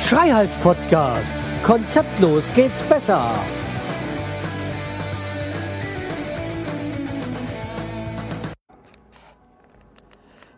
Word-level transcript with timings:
Schreihals 0.00 0.54
Podcast. 0.56 1.34
Konzeptlos 1.62 2.52
geht's 2.54 2.82
besser. 2.82 3.30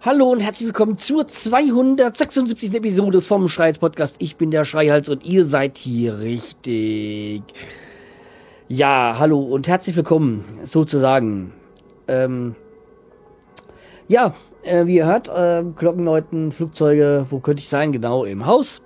Hallo 0.01 0.31
und 0.33 0.41
herzlich 0.41 0.67
willkommen 0.67 0.97
zur 0.97 1.29
276. 1.29 2.75
Episode 2.75 3.21
vom 3.21 3.49
Schreihals 3.49 3.79
Podcast. 3.79 4.17
Ich 4.19 4.37
bin 4.37 4.51
der 4.51 4.65
Schreihals 4.65 5.09
und 5.09 5.25
ihr 5.25 5.45
seid 5.45 5.77
hier 5.79 6.19
richtig. 6.21 7.43
Ja, 8.69 9.17
hallo 9.19 9.41
und 9.41 9.69
herzlich 9.69 9.95
willkommen, 9.95 10.43
sozusagen. 10.65 11.53
Ähm, 12.09 12.55
ja, 14.09 14.33
äh, 14.63 14.87
wie 14.87 14.97
ihr 14.97 15.05
hört, 15.05 15.29
äh, 15.29 15.63
Glockenläuten, 15.77 16.51
Flugzeuge, 16.51 17.27
wo 17.29 17.41
könnte 17.41 17.61
ich 17.61 17.69
sein? 17.69 17.93
Genau, 17.93 18.25
im 18.25 18.47
Haus. 18.47 18.81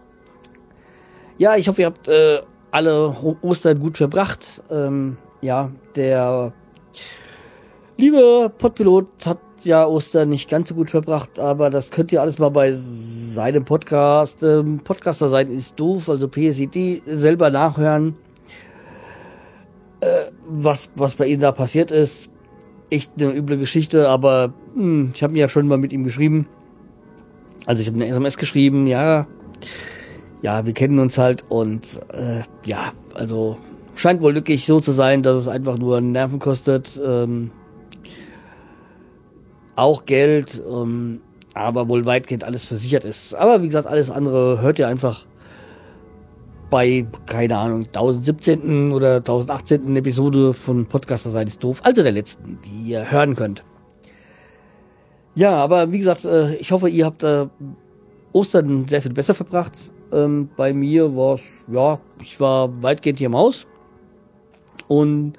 Ja, 1.38 1.54
ich 1.54 1.68
hoffe, 1.68 1.82
ihr 1.82 1.86
habt 1.86 2.08
äh, 2.08 2.40
alle 2.72 3.14
Ostern 3.40 3.78
gut 3.78 3.98
verbracht. 3.98 4.64
Ähm, 4.68 5.16
ja, 5.42 5.70
der 5.94 6.52
liebe 7.96 8.50
Podpilot 8.58 9.06
hat 9.26 9.38
ja 9.62 9.86
Ostern 9.86 10.28
nicht 10.28 10.50
ganz 10.50 10.70
so 10.70 10.74
gut 10.74 10.90
verbracht, 10.90 11.38
aber 11.38 11.70
das 11.70 11.92
könnt 11.92 12.10
ihr 12.10 12.20
alles 12.20 12.40
mal 12.40 12.50
bei 12.50 12.74
seinem 12.74 13.64
Podcast, 13.64 14.42
ähm, 14.42 14.80
Podcaster 14.82 15.28
sein 15.28 15.48
ist 15.48 15.78
doof, 15.78 16.08
also 16.08 16.26
PSID, 16.26 17.02
selber 17.06 17.50
nachhören, 17.50 18.16
äh, 20.00 20.30
was, 20.46 20.90
was 20.94 21.16
bei 21.16 21.26
ihm 21.26 21.40
da 21.40 21.52
passiert 21.52 21.90
ist. 21.90 22.28
Echt 22.90 23.12
eine 23.18 23.34
üble 23.34 23.58
Geschichte, 23.58 24.08
aber 24.08 24.52
mh, 24.74 24.82
hm, 24.82 25.10
ich 25.14 25.22
habe 25.22 25.32
mir 25.32 25.40
ja 25.40 25.48
schon 25.48 25.68
mal 25.68 25.78
mit 25.78 25.92
ihm 25.92 26.04
geschrieben. 26.04 26.46
Also 27.66 27.82
ich 27.82 27.88
habe 27.88 27.96
eine 27.96 28.06
SMS 28.06 28.38
geschrieben, 28.38 28.86
ja, 28.86 29.26
ja, 30.40 30.64
wir 30.64 30.72
kennen 30.72 30.98
uns 30.98 31.18
halt 31.18 31.44
und 31.48 32.00
äh, 32.12 32.42
ja, 32.64 32.92
also 33.14 33.58
scheint 33.94 34.22
wohl 34.22 34.34
wirklich 34.34 34.64
so 34.64 34.80
zu 34.80 34.92
sein, 34.92 35.22
dass 35.22 35.36
es 35.36 35.48
einfach 35.48 35.76
nur 35.76 36.00
Nerven 36.00 36.38
kostet, 36.38 36.98
ähm, 37.04 37.50
auch 39.76 40.06
Geld, 40.06 40.62
ähm, 40.66 41.20
aber 41.54 41.88
wohl 41.88 42.06
weitgehend 42.06 42.44
alles 42.44 42.68
versichert 42.68 43.04
ist. 43.04 43.34
Aber 43.34 43.62
wie 43.62 43.66
gesagt, 43.66 43.88
alles 43.88 44.10
andere 44.10 44.60
hört 44.60 44.78
ihr 44.78 44.88
einfach 44.88 45.26
bei, 46.70 47.06
keine 47.26 47.56
Ahnung, 47.56 47.86
1017. 47.86 48.92
oder 48.92 49.16
1018. 49.16 49.96
Episode 49.96 50.54
von 50.54 50.86
Podcaster 50.86 51.30
Seid 51.30 51.48
ist 51.48 51.62
doof, 51.62 51.80
also 51.82 52.02
der 52.02 52.12
letzten, 52.12 52.58
die 52.64 52.90
ihr 52.90 53.10
hören 53.10 53.36
könnt. 53.36 53.64
Ja, 55.34 55.52
aber 55.56 55.92
wie 55.92 55.98
gesagt, 55.98 56.24
äh, 56.24 56.54
ich 56.56 56.72
hoffe, 56.72 56.88
ihr 56.88 57.06
habt 57.06 57.22
äh, 57.22 57.46
Ostern 58.32 58.88
sehr 58.88 59.02
viel 59.02 59.12
besser 59.12 59.34
verbracht. 59.34 59.72
Ähm, 60.12 60.48
bei 60.56 60.72
mir 60.72 61.14
war 61.14 61.34
es, 61.34 61.42
ja, 61.70 62.00
ich 62.20 62.40
war 62.40 62.82
weitgehend 62.82 63.18
hier 63.18 63.26
im 63.26 63.36
Haus. 63.36 63.66
Und 64.88 65.34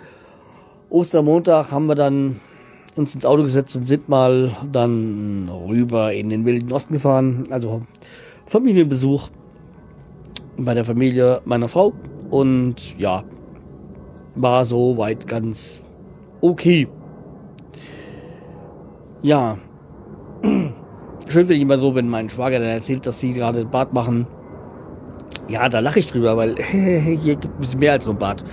Ostermontag 0.89 1.71
haben 1.71 1.87
wir 1.87 1.95
dann 1.95 2.39
uns 2.95 3.15
ins 3.15 3.25
Auto 3.25 3.43
gesetzt 3.43 3.75
und 3.75 3.85
sind 3.85 4.09
mal 4.09 4.51
dann 4.71 5.49
rüber 5.49 6.13
in 6.13 6.29
den 6.29 6.45
Wilden 6.45 6.71
Osten 6.71 6.93
gefahren. 6.93 7.47
Also 7.49 7.81
Familienbesuch 8.45 9.29
bei 10.59 10.73
der 10.73 10.85
Familie 10.85 11.41
meiner 11.45 11.67
Frau. 11.67 11.93
Und 12.29 12.97
ja, 12.97 13.23
war 14.35 14.65
soweit 14.65 15.27
ganz 15.27 15.79
okay. 16.41 16.87
Ja. 19.21 19.57
Schön 20.41 20.75
finde 21.27 21.55
ich 21.55 21.61
immer 21.61 21.77
so, 21.77 21.95
wenn 21.95 22.09
mein 22.09 22.29
Schwager 22.29 22.59
dann 22.59 22.69
erzählt, 22.69 23.05
dass 23.05 23.19
sie 23.19 23.33
gerade 23.33 23.65
Bad 23.65 23.93
machen 23.93 24.27
ja, 25.49 25.67
da 25.67 25.79
lache 25.79 25.99
ich 25.99 26.07
drüber, 26.07 26.37
weil 26.37 26.55
hier 26.71 27.35
gibt 27.35 27.61
es 27.61 27.75
mehr 27.75 27.93
als 27.93 28.05
nur 28.05 28.15
ein 28.15 28.19
Bad. 28.19 28.45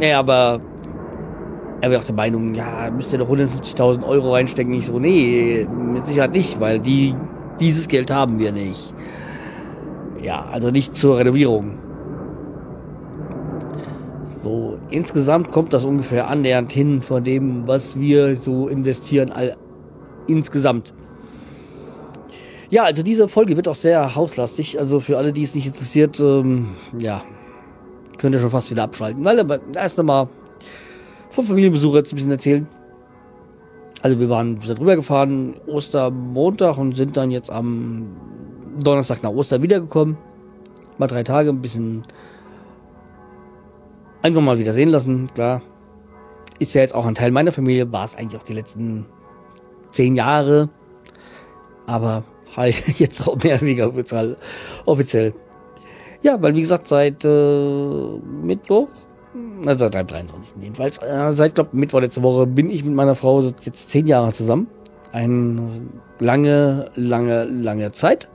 Ja. 0.00 0.06
ja, 0.06 0.18
aber 0.18 0.60
er 1.80 1.90
wäre 1.90 2.00
auch 2.00 2.04
der 2.04 2.14
Meinung, 2.14 2.54
ja, 2.54 2.90
müsst 2.94 3.12
ihr 3.12 3.18
doch 3.18 3.28
150.000 3.28 4.06
Euro 4.06 4.34
reinstecken. 4.34 4.74
Ich 4.74 4.86
so, 4.86 4.98
nee, 4.98 5.66
mit 5.68 6.06
Sicherheit 6.06 6.32
nicht, 6.32 6.60
weil 6.60 6.78
die, 6.78 7.14
dieses 7.58 7.88
Geld 7.88 8.10
haben 8.10 8.38
wir 8.38 8.52
nicht. 8.52 8.94
Ja, 10.22 10.44
also 10.44 10.70
nicht 10.70 10.94
zur 10.94 11.18
Renovierung. 11.18 11.78
So, 14.42 14.78
insgesamt 14.90 15.52
kommt 15.52 15.72
das 15.72 15.84
ungefähr 15.84 16.28
annähernd 16.28 16.72
hin 16.72 17.02
von 17.02 17.24
dem, 17.24 17.66
was 17.66 17.98
wir 17.98 18.36
so 18.36 18.68
investieren, 18.68 19.30
all, 19.30 19.56
insgesamt. 20.26 20.94
Ja, 22.70 22.84
also 22.84 23.02
diese 23.02 23.28
Folge 23.28 23.56
wird 23.56 23.68
auch 23.68 23.74
sehr 23.74 24.14
hauslastig. 24.14 24.78
Also 24.78 25.00
für 25.00 25.18
alle, 25.18 25.32
die 25.32 25.42
es 25.42 25.54
nicht 25.54 25.66
interessiert, 25.66 26.18
ähm, 26.20 26.68
ja, 26.98 27.22
könnt 28.18 28.34
ihr 28.34 28.40
schon 28.40 28.50
fast 28.50 28.70
wieder 28.70 28.84
abschalten. 28.84 29.24
Weil 29.24 29.38
aber 29.40 29.60
erst 29.76 29.98
einmal 29.98 30.28
vom 31.30 31.44
Familienbesuch 31.44 31.94
jetzt 31.94 32.12
ein 32.12 32.16
bisschen 32.16 32.30
erzählen. 32.30 32.66
Also 34.00 34.18
wir 34.18 34.28
waren 34.28 34.60
sind 34.62 34.80
rübergefahren 34.80 35.54
Ostermontag 35.66 36.78
und 36.78 36.94
sind 36.94 37.16
dann 37.16 37.30
jetzt 37.30 37.50
am 37.50 38.16
Donnerstag 38.78 39.22
nach 39.22 39.30
Ostern 39.30 39.62
wiedergekommen. 39.62 40.16
Mal 40.98 41.06
drei 41.06 41.24
Tage, 41.24 41.50
ein 41.50 41.62
bisschen 41.62 42.02
einfach 44.22 44.40
mal 44.40 44.58
wieder 44.58 44.72
sehen 44.72 44.90
lassen, 44.90 45.30
klar. 45.34 45.62
Ist 46.58 46.74
ja 46.74 46.80
jetzt 46.80 46.94
auch 46.94 47.06
ein 47.06 47.14
Teil 47.14 47.30
meiner 47.32 47.52
Familie, 47.52 47.92
war 47.92 48.04
es 48.04 48.14
eigentlich 48.14 48.40
auch 48.40 48.44
die 48.44 48.54
letzten 48.54 49.06
zehn 49.90 50.14
Jahre. 50.14 50.68
Aber 51.86 52.24
halt 52.56 52.84
jetzt 52.98 53.26
auch 53.26 53.36
mehr 53.42 53.54
oder 53.54 53.62
weniger 53.62 53.92
offiziell. 54.86 55.34
Ja, 56.22 56.40
weil 56.40 56.54
wie 56.54 56.60
gesagt, 56.60 56.86
seit 56.86 57.24
äh, 57.24 58.18
Mittwoch, 58.42 58.88
also 59.66 59.90
seit 59.90 60.10
23. 60.10 60.62
jedenfalls, 60.62 60.98
äh, 60.98 61.32
seit 61.32 61.56
glaub 61.56 61.74
Mittwoch 61.74 62.00
letzte 62.00 62.22
Woche 62.22 62.46
bin 62.46 62.70
ich 62.70 62.84
mit 62.84 62.94
meiner 62.94 63.16
Frau 63.16 63.40
jetzt 63.40 63.90
zehn 63.90 64.06
Jahre 64.06 64.32
zusammen. 64.32 64.68
Eine 65.10 65.68
lange, 66.20 66.90
lange, 66.94 67.44
lange 67.44 67.90
Zeit. 67.92 68.28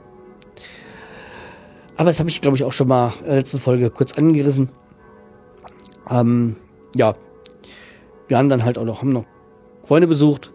Aber 1.98 2.10
das 2.10 2.20
habe 2.20 2.30
ich, 2.30 2.40
glaube 2.40 2.56
ich, 2.56 2.62
auch 2.62 2.72
schon 2.72 2.86
mal 2.86 3.12
in 3.20 3.26
der 3.26 3.36
letzten 3.36 3.58
Folge 3.58 3.90
kurz 3.90 4.12
angerissen. 4.12 4.70
Ähm, 6.08 6.54
ja, 6.94 7.14
wir 8.28 8.38
haben 8.38 8.48
dann 8.48 8.64
halt 8.64 8.78
auch 8.78 8.84
noch, 8.84 9.00
haben 9.00 9.12
noch 9.12 9.24
Freunde 9.82 10.06
besucht. 10.06 10.52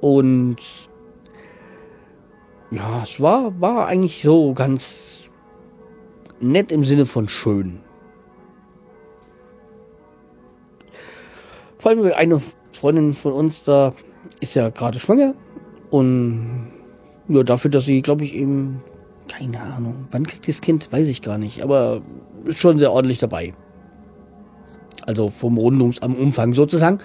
Und 0.00 0.58
ja, 2.70 3.02
es 3.02 3.20
war, 3.20 3.60
war 3.60 3.88
eigentlich 3.88 4.22
so 4.22 4.54
ganz 4.54 5.28
nett 6.38 6.70
im 6.70 6.84
Sinne 6.84 7.04
von 7.04 7.26
schön. 7.28 7.80
Vor 11.78 11.90
allem 11.90 12.12
eine 12.12 12.40
Freundin 12.70 13.16
von 13.16 13.32
uns 13.32 13.64
da 13.64 13.92
ist 14.40 14.54
ja 14.54 14.68
gerade 14.68 15.00
schwanger 15.00 15.34
und 15.90 16.70
ja, 17.28 17.42
dafür, 17.42 17.72
dass 17.72 17.86
sie, 17.86 18.02
glaube 18.02 18.22
ich, 18.22 18.34
eben, 18.36 18.82
keine 19.28 19.60
Ahnung, 19.60 20.06
wann 20.10 20.26
kriegt 20.26 20.48
das 20.48 20.60
Kind, 20.60 20.92
weiß 20.92 21.08
ich 21.08 21.22
gar 21.22 21.38
nicht, 21.38 21.62
aber 21.62 22.02
ist 22.44 22.58
schon 22.58 22.78
sehr 22.78 22.92
ordentlich 22.92 23.18
dabei. 23.18 23.54
Also 25.06 25.30
vom 25.30 25.58
Rundungs 25.58 26.00
am 26.02 26.14
Umfang 26.14 26.54
sozusagen. 26.54 26.98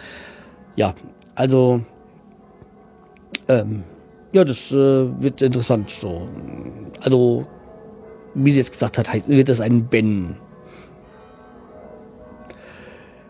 Ja, 0.75 0.93
also 1.35 1.81
ähm, 3.47 3.83
ja, 4.31 4.43
das 4.43 4.71
äh, 4.71 5.21
wird 5.21 5.41
interessant. 5.41 5.89
So. 5.89 6.25
Also, 7.01 7.45
wie 8.33 8.51
sie 8.51 8.59
jetzt 8.59 8.71
gesagt 8.71 8.97
hat, 8.97 9.11
heißt, 9.11 9.29
wird 9.29 9.49
das 9.49 9.61
ein 9.61 9.85
Ben. 9.85 10.35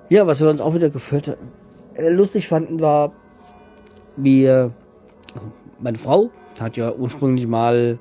Ja, 0.09 0.25
was 0.25 0.41
wir 0.41 0.49
uns 0.49 0.61
auch 0.61 0.73
wieder 0.73 0.89
geführt 0.89 1.38
äh, 1.95 2.09
lustig 2.09 2.47
fanden, 2.47 2.79
war, 2.81 3.12
wir, 4.15 4.71
also 5.33 5.51
meine 5.79 5.97
Frau 5.97 6.29
hat 6.59 6.77
ja 6.77 6.94
ursprünglich 6.94 7.45
mal 7.45 8.00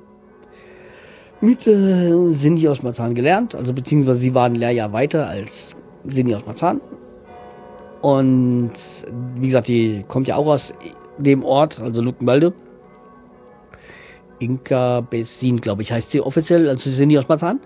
mit 1.41 1.67
äh, 1.67 2.11
Cindy 2.33 2.67
aus 2.67 2.83
Marzahn 2.83 3.13
gelernt, 3.15 3.55
also 3.55 3.73
beziehungsweise 3.73 4.19
sie 4.19 4.33
war 4.33 4.45
ein 4.45 4.55
Lehrjahr 4.55 4.93
weiter 4.93 5.27
als 5.27 5.75
Cindy 6.09 6.35
aus 6.35 6.45
Marzahn. 6.45 6.81
Und 8.01 8.71
wie 9.35 9.47
gesagt, 9.47 9.67
die 9.67 10.03
kommt 10.07 10.27
ja 10.27 10.35
auch 10.35 10.47
aus 10.47 10.73
dem 11.17 11.43
Ort, 11.43 11.79
also 11.79 12.01
Luckenwalde. 12.01 12.53
Inka 14.39 15.01
Bessin, 15.01 15.59
glaube 15.59 15.81
ich, 15.81 15.91
heißt 15.91 16.11
sie 16.11 16.21
offiziell. 16.21 16.69
Also 16.69 16.89
sind 16.89 17.09
die 17.09 17.17
aus 17.17 17.27
Marzahn. 17.27 17.59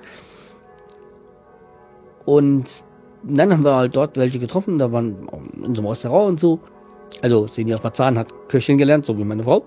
Und 2.26 2.84
dann 3.24 3.52
haben 3.52 3.64
wir 3.64 3.76
halt 3.76 3.96
dort 3.96 4.18
welche 4.18 4.40
getroffen. 4.40 4.80
Da 4.80 4.92
waren 4.92 5.28
in 5.64 5.76
so 5.76 5.82
einem 5.82 5.88
Restaurant 5.88 6.30
und 6.30 6.40
so. 6.40 6.60
Also 7.22 7.48
Seni 7.48 7.74
aus 7.74 7.84
Marzahn 7.84 8.18
hat 8.18 8.28
Köchin 8.48 8.78
gelernt, 8.78 9.06
so 9.06 9.18
wie 9.18 9.24
meine 9.24 9.44
Frau. 9.44 9.66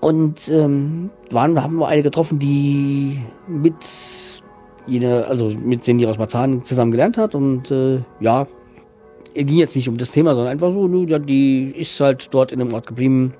Und 0.00 0.48
ähm, 0.48 1.10
waren, 1.30 1.62
haben 1.62 1.76
wir 1.76 1.88
eine 1.88 2.02
getroffen, 2.02 2.38
die 2.38 3.20
mit 3.48 3.74
jene, 4.86 5.26
also 5.26 5.50
mit 5.50 5.86
die 5.86 6.06
aus 6.06 6.18
Marzahn 6.18 6.62
zusammen 6.62 6.92
gelernt 6.92 7.16
hat 7.16 7.34
und 7.34 7.70
äh, 7.70 8.00
ja, 8.20 8.46
ging 9.34 9.58
jetzt 9.58 9.76
nicht 9.76 9.88
um 9.88 9.98
das 9.98 10.10
Thema, 10.10 10.34
sondern 10.34 10.52
einfach 10.52 10.72
so, 10.72 10.86
ja, 11.04 11.18
die 11.18 11.70
ist 11.76 11.98
halt 12.00 12.32
dort 12.32 12.52
in 12.52 12.58
dem 12.58 12.72
Ort 12.72 12.86
geblieben. 12.86 13.32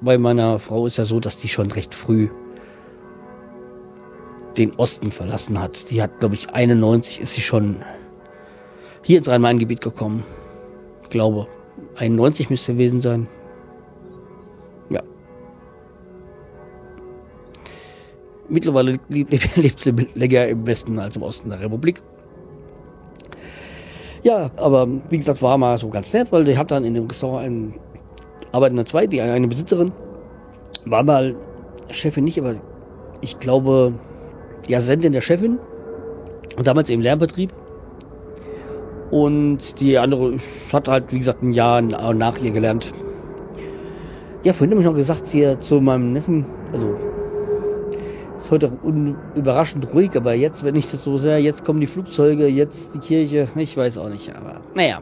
Bei 0.00 0.18
meiner 0.18 0.58
Frau 0.58 0.86
ist 0.86 0.96
ja 0.96 1.04
so, 1.04 1.20
dass 1.20 1.36
die 1.36 1.48
schon 1.48 1.70
recht 1.70 1.94
früh 1.94 2.28
den 4.56 4.74
Osten 4.76 5.12
verlassen 5.12 5.60
hat. 5.60 5.90
Die 5.90 6.02
hat, 6.02 6.20
glaube 6.20 6.34
ich, 6.34 6.50
91 6.50 7.20
ist 7.20 7.34
sie 7.34 7.40
schon 7.40 7.82
hier 9.02 9.18
ins 9.18 9.28
Rhein-Main-Gebiet 9.28 9.80
gekommen. 9.80 10.24
Ich 11.04 11.10
glaube, 11.10 11.46
91 11.96 12.50
müsste 12.50 12.72
gewesen 12.72 13.00
sein. 13.00 13.28
Mittlerweile 18.50 18.96
lebt, 19.08 19.80
sie 19.80 19.92
länger 20.14 20.48
im 20.48 20.66
Westen 20.66 20.98
als 20.98 21.16
im 21.16 21.22
Osten 21.22 21.50
der 21.50 21.60
Republik. 21.60 22.02
Ja, 24.22 24.50
aber 24.56 24.86
wie 25.08 25.18
gesagt, 25.18 25.40
war 25.40 25.56
mal 25.56 25.78
so 25.78 25.88
ganz 25.88 26.12
nett, 26.12 26.30
weil 26.30 26.44
die 26.44 26.58
hat 26.58 26.70
dann 26.70 26.84
in 26.84 26.94
dem 26.94 27.06
Restaurant 27.06 27.44
einen 27.46 27.74
arbeitenden 28.52 28.84
zwei, 28.84 29.06
die 29.06 29.20
eine 29.20 29.48
Besitzerin, 29.48 29.92
war 30.84 31.02
mal 31.02 31.34
Chefin 31.90 32.24
nicht, 32.24 32.38
aber 32.38 32.56
ich 33.22 33.38
glaube, 33.38 33.94
die 34.68 34.76
Assistentin 34.76 35.12
der 35.12 35.20
Chefin 35.20 35.58
und 36.56 36.66
damals 36.66 36.90
im 36.90 37.00
Lernbetrieb. 37.00 37.52
Und 39.10 39.80
die 39.80 39.98
andere 39.98 40.36
hat 40.72 40.88
halt, 40.88 41.12
wie 41.12 41.18
gesagt, 41.18 41.42
ein 41.42 41.52
Jahr 41.52 41.82
nach 41.82 42.38
ihr 42.38 42.52
gelernt. 42.52 42.92
Ja, 44.44 44.52
vorhin 44.52 44.70
habe 44.70 44.82
ich 44.82 44.86
noch 44.86 44.94
gesagt, 44.94 45.26
hier 45.26 45.58
zu 45.60 45.80
meinem 45.80 46.12
Neffen, 46.12 46.46
also 46.72 46.94
ist 48.50 48.52
heute 48.52 48.72
überraschend 49.36 49.92
ruhig, 49.94 50.16
aber 50.16 50.34
jetzt, 50.34 50.64
wenn 50.64 50.74
ich 50.74 50.90
das 50.90 51.04
so 51.04 51.18
sehe, 51.18 51.38
jetzt 51.38 51.64
kommen 51.64 51.80
die 51.80 51.86
Flugzeuge, 51.86 52.48
jetzt 52.48 52.92
die 52.94 52.98
Kirche, 52.98 53.48
ich 53.54 53.76
weiß 53.76 53.98
auch 53.98 54.08
nicht, 54.08 54.34
aber 54.34 54.60
naja. 54.74 55.00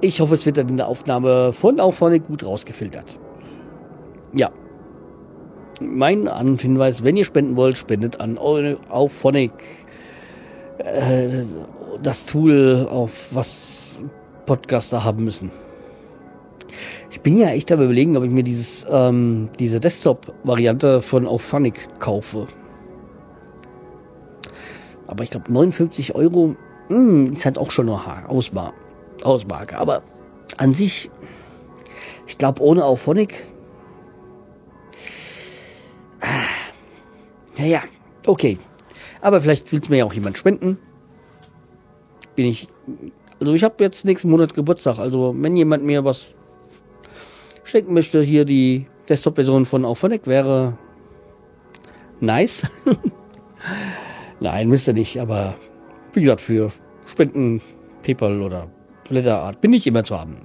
Ich 0.00 0.20
hoffe, 0.20 0.34
es 0.34 0.46
wird 0.46 0.56
dann 0.56 0.68
in 0.68 0.78
der 0.78 0.88
Aufnahme 0.88 1.52
von 1.52 1.78
Auphonic 1.78 2.26
gut 2.26 2.44
rausgefiltert. 2.44 3.18
Ja. 4.32 4.50
Mein 5.80 6.26
Hinweis, 6.58 7.04
wenn 7.04 7.16
ihr 7.16 7.24
spenden 7.24 7.56
wollt, 7.56 7.76
spendet 7.76 8.18
an 8.20 8.38
Auphonic. 8.38 9.52
Äh, 10.78 11.44
das 12.02 12.24
Tool, 12.24 12.88
auf 12.90 13.28
was 13.30 13.98
Podcaster 14.46 15.04
haben 15.04 15.22
müssen. 15.22 15.50
Ich 17.10 17.20
bin 17.22 17.38
ja 17.38 17.48
echt 17.48 17.70
dabei 17.70 17.84
überlegen, 17.84 18.16
ob 18.16 18.22
ich 18.22 18.30
mir 18.30 18.44
dieses, 18.44 18.86
ähm, 18.88 19.50
diese 19.58 19.80
Desktop-Variante 19.80 21.02
von 21.02 21.26
Auphonic 21.26 21.88
kaufe. 21.98 22.46
Aber 25.08 25.24
ich 25.24 25.30
glaube 25.30 25.52
59 25.52 26.14
Euro 26.14 26.54
mh, 26.88 26.96
hm, 26.96 27.32
ist 27.32 27.44
halt 27.44 27.58
auch 27.58 27.72
schon 27.72 27.88
eine 27.88 28.28
Ausmar 28.28 28.74
Ausmarke. 29.22 29.76
Aber 29.76 30.02
an 30.56 30.72
sich, 30.72 31.10
ich 32.28 32.38
glaube 32.38 32.62
ohne 32.62 32.84
Auphonic. 32.84 33.44
Ah, 36.20 37.64
ja, 37.64 37.82
okay. 38.24 38.56
Aber 39.20 39.40
vielleicht 39.40 39.72
will 39.72 39.80
es 39.80 39.88
mir 39.88 39.98
ja 39.98 40.04
auch 40.04 40.14
jemand 40.14 40.38
spenden. 40.38 40.78
Bin 42.36 42.46
ich. 42.46 42.68
Also 43.40 43.52
ich 43.52 43.64
habe 43.64 43.82
jetzt 43.82 44.04
nächsten 44.04 44.30
Monat 44.30 44.54
Geburtstag. 44.54 44.98
Also 44.98 45.34
wenn 45.36 45.56
jemand 45.56 45.84
mir 45.84 46.04
was 46.04 46.28
schenken 47.70 47.94
möchte, 47.94 48.22
hier 48.22 48.44
die 48.44 48.86
Desktop-Version 49.08 49.64
von 49.64 49.84
Auphonic 49.84 50.26
wäre 50.26 50.76
nice. 52.20 52.66
Nein, 54.40 54.68
müsst 54.68 54.88
ihr 54.88 54.94
nicht, 54.94 55.18
aber 55.20 55.54
wie 56.12 56.22
gesagt, 56.22 56.40
für 56.40 56.70
Spenden, 57.06 57.60
PayPal 58.02 58.40
oder 58.40 58.68
Blätterart 59.08 59.60
bin 59.60 59.72
ich 59.72 59.86
immer 59.86 60.04
zu 60.04 60.18
haben. 60.18 60.36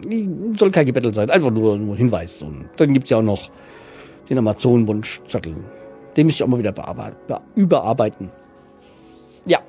Soll 0.57 0.72
kein 0.72 0.86
Gebettel 0.86 1.13
sein, 1.13 1.30
einfach 1.30 1.51
nur, 1.51 1.77
nur 1.77 1.95
ein 1.95 1.98
Hinweis. 1.98 2.42
Und 2.42 2.69
dann 2.77 2.94
gibt 2.94 3.06
es 3.06 3.12
ja 3.12 3.18
auch 3.18 3.24
noch 3.24 3.50
den 4.30 4.38
Amazon-Wunschzettel. 4.38 5.56
Den 6.18 6.25
müsste 6.25 6.44
ich 6.44 6.48
auch 6.48 6.51
mal 6.51 6.60
wieder 6.60 6.74
überarbeiten. 7.56 8.31
Ja. 9.45 9.60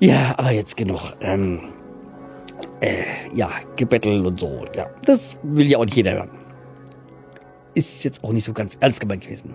Ja, 0.00 0.34
aber 0.36 0.52
jetzt 0.52 0.76
genug. 0.76 1.00
Ähm, 1.22 1.60
äh, 2.82 3.04
ja, 3.32 3.50
Gebettel 3.76 4.26
und 4.26 4.40
so. 4.40 4.66
Ja, 4.74 4.90
das 5.06 5.38
will 5.42 5.68
ja 5.68 5.78
auch 5.78 5.84
nicht 5.84 5.96
jeder 5.96 6.14
hören. 6.14 6.30
Ist 7.74 8.04
jetzt 8.04 8.22
auch 8.22 8.32
nicht 8.32 8.44
so 8.44 8.52
ganz 8.52 8.76
ernst 8.80 9.00
gemeint 9.00 9.22
gewesen. 9.22 9.54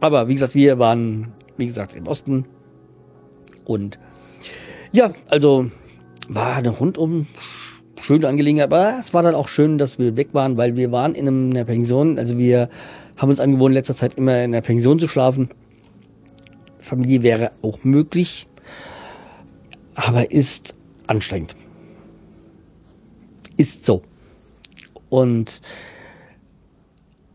Aber 0.00 0.28
wie 0.28 0.34
gesagt, 0.34 0.54
wir 0.54 0.78
waren, 0.78 1.32
wie 1.56 1.66
gesagt, 1.66 1.94
im 1.94 2.06
Osten. 2.06 2.44
Und 3.64 3.98
ja, 4.90 5.12
also 5.28 5.70
war 6.28 6.56
eine 6.56 6.70
rundum 6.70 7.26
schöne 8.00 8.26
Angelegenheit. 8.26 8.66
Aber 8.66 8.96
es 8.98 9.14
war 9.14 9.22
dann 9.22 9.36
auch 9.36 9.48
schön, 9.48 9.78
dass 9.78 10.00
wir 10.00 10.16
weg 10.16 10.30
waren, 10.32 10.56
weil 10.56 10.76
wir 10.76 10.90
waren 10.90 11.14
in 11.14 11.28
einer 11.28 11.64
Pension. 11.64 12.18
Also 12.18 12.36
wir 12.36 12.68
haben 13.16 13.30
uns 13.30 13.38
angewohnt, 13.38 13.70
in 13.70 13.74
letzter 13.74 13.94
Zeit 13.94 14.16
immer 14.16 14.42
in 14.42 14.50
der 14.50 14.62
Pension 14.62 14.98
zu 14.98 15.06
schlafen. 15.06 15.48
Familie 16.80 17.22
wäre 17.22 17.52
auch 17.62 17.84
möglich, 17.84 18.48
aber 19.94 20.32
ist 20.32 20.74
anstrengend 21.06 21.54
ist 23.62 23.86
so. 23.86 24.02
Und 25.08 25.62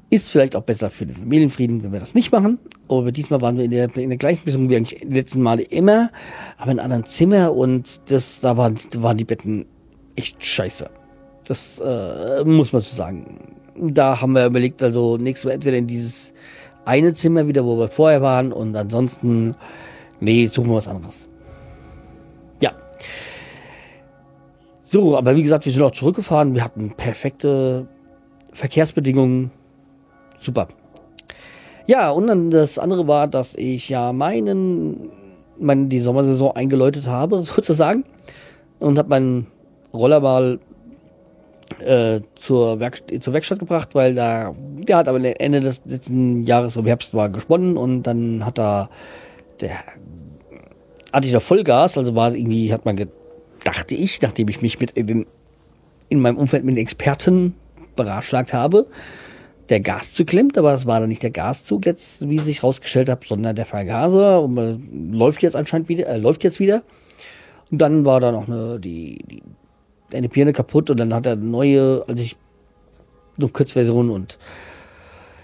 ist 0.09 0.29
vielleicht 0.29 0.55
auch 0.55 0.63
besser 0.63 0.89
für 0.89 1.05
den 1.05 1.15
Familienfrieden, 1.15 1.83
wenn 1.83 1.91
wir 1.91 1.99
das 1.99 2.15
nicht 2.15 2.31
machen. 2.31 2.59
Aber 2.87 3.11
diesmal 3.11 3.41
waren 3.41 3.57
wir 3.57 3.65
in 3.65 3.71
der, 3.71 3.95
in 3.97 4.09
der 4.09 4.17
gleichen 4.17 4.45
Beziehung 4.45 4.69
wie 4.69 4.77
eigentlich 4.77 5.01
die 5.01 5.13
letzten 5.13 5.41
Male 5.41 5.63
immer, 5.63 6.11
aber 6.57 6.71
in 6.71 6.79
einem 6.79 6.85
anderen 6.85 7.03
Zimmer 7.03 7.53
und 7.53 8.09
das, 8.09 8.39
da 8.39 8.55
waren, 8.55 8.75
waren 8.97 9.17
die 9.17 9.25
Betten 9.25 9.65
echt 10.15 10.43
scheiße. 10.43 10.89
Das 11.45 11.79
äh, 11.79 12.43
muss 12.45 12.71
man 12.71 12.81
so 12.81 12.95
sagen. 12.95 13.55
Da 13.75 14.19
haben 14.19 14.33
wir 14.33 14.45
überlegt, 14.45 14.81
also 14.81 15.17
nächstes 15.17 15.45
Mal 15.45 15.51
entweder 15.51 15.77
in 15.77 15.87
dieses 15.87 16.33
eine 16.85 17.13
Zimmer 17.13 17.47
wieder, 17.47 17.65
wo 17.65 17.77
wir 17.77 17.89
vorher 17.89 18.21
waren 18.21 18.51
und 18.53 18.75
ansonsten, 18.75 19.55
nee, 20.19 20.47
suchen 20.47 20.69
wir 20.69 20.77
was 20.77 20.87
anderes. 20.87 21.26
So, 24.89 25.17
aber 25.17 25.35
wie 25.35 25.43
gesagt, 25.43 25.65
wir 25.65 25.73
sind 25.73 25.83
auch 25.83 25.91
zurückgefahren. 25.91 26.55
Wir 26.55 26.63
hatten 26.63 26.93
perfekte 26.95 27.89
Verkehrsbedingungen. 28.53 29.51
Super. 30.39 30.69
Ja, 31.87 32.09
und 32.11 32.27
dann 32.27 32.51
das 32.51 32.79
andere 32.79 33.05
war, 33.05 33.27
dass 33.27 33.53
ich 33.55 33.89
ja 33.89 34.13
meinen, 34.13 35.09
meine, 35.59 35.87
die 35.87 35.99
Sommersaison 35.99 36.55
eingeläutet 36.55 37.05
habe, 37.05 37.41
sozusagen. 37.43 38.05
Und 38.79 38.97
habe 38.97 39.09
meinen 39.09 39.47
Roller 39.93 40.21
mal 40.21 40.59
äh, 41.79 42.21
zur, 42.35 42.79
Werk 42.79 43.03
zur 43.19 43.33
Werkstatt 43.33 43.59
gebracht, 43.59 43.93
weil 43.93 44.15
da, 44.15 44.55
der 44.57 44.95
hat 44.95 45.09
aber 45.09 45.19
Ende 45.41 45.59
des 45.59 45.81
letzten 45.83 46.43
Jahres 46.45 46.77
im 46.77 46.85
Herbst 46.85 47.13
war 47.13 47.27
gesponnen 47.27 47.75
und 47.75 48.03
dann 48.03 48.45
hat 48.45 48.57
da, 48.57 48.89
der, 49.59 49.71
hatte 51.11 51.27
ich 51.27 51.33
noch 51.33 51.41
Vollgas, 51.41 51.97
also 51.97 52.15
war 52.15 52.33
irgendwie, 52.33 52.71
hat 52.71 52.85
man 52.85 52.95
dachte 53.67 53.95
ich, 53.95 54.21
nachdem 54.21 54.47
ich 54.47 54.61
mich 54.61 54.79
mit 54.79 54.91
in, 54.91 55.25
in 56.07 56.21
meinem 56.21 56.37
Umfeld 56.37 56.63
mit 56.63 56.77
Experten 56.77 57.53
beratschlagt 57.97 58.53
habe, 58.53 58.87
der 59.67 59.81
Gaszug 59.81 60.27
klemmt, 60.27 60.57
aber 60.57 60.73
es 60.73 60.85
war 60.85 61.01
dann 61.01 61.09
nicht 61.09 61.23
der 61.23 61.31
Gaszug 61.31 61.85
jetzt, 61.85 62.29
wie 62.29 62.39
sich 62.39 62.63
rausgestellt 62.63 63.09
hat, 63.09 63.25
sondern 63.25 63.57
der 63.57 63.65
Vergaser 63.65 64.41
und 64.41 64.53
man 64.53 65.11
läuft 65.11 65.43
jetzt 65.43 65.57
anscheinend 65.57 65.89
wieder, 65.89 66.07
äh, 66.07 66.17
läuft 66.17 66.45
jetzt 66.45 66.61
wieder. 66.61 66.83
Und 67.69 67.79
dann 67.79 68.05
war 68.05 68.21
da 68.21 68.31
noch 68.31 68.47
eine, 68.47 68.79
die, 68.79 69.19
die 69.29 69.43
eine 70.15 70.29
Birne 70.29 70.53
kaputt 70.53 70.89
und 70.89 70.97
dann 70.97 71.13
hat 71.13 71.25
er 71.25 71.35
neue, 71.35 72.05
also 72.07 72.23
ich, 72.23 72.37
noch 73.35 73.51
Kurzversion 73.51 74.09
und 74.09 74.39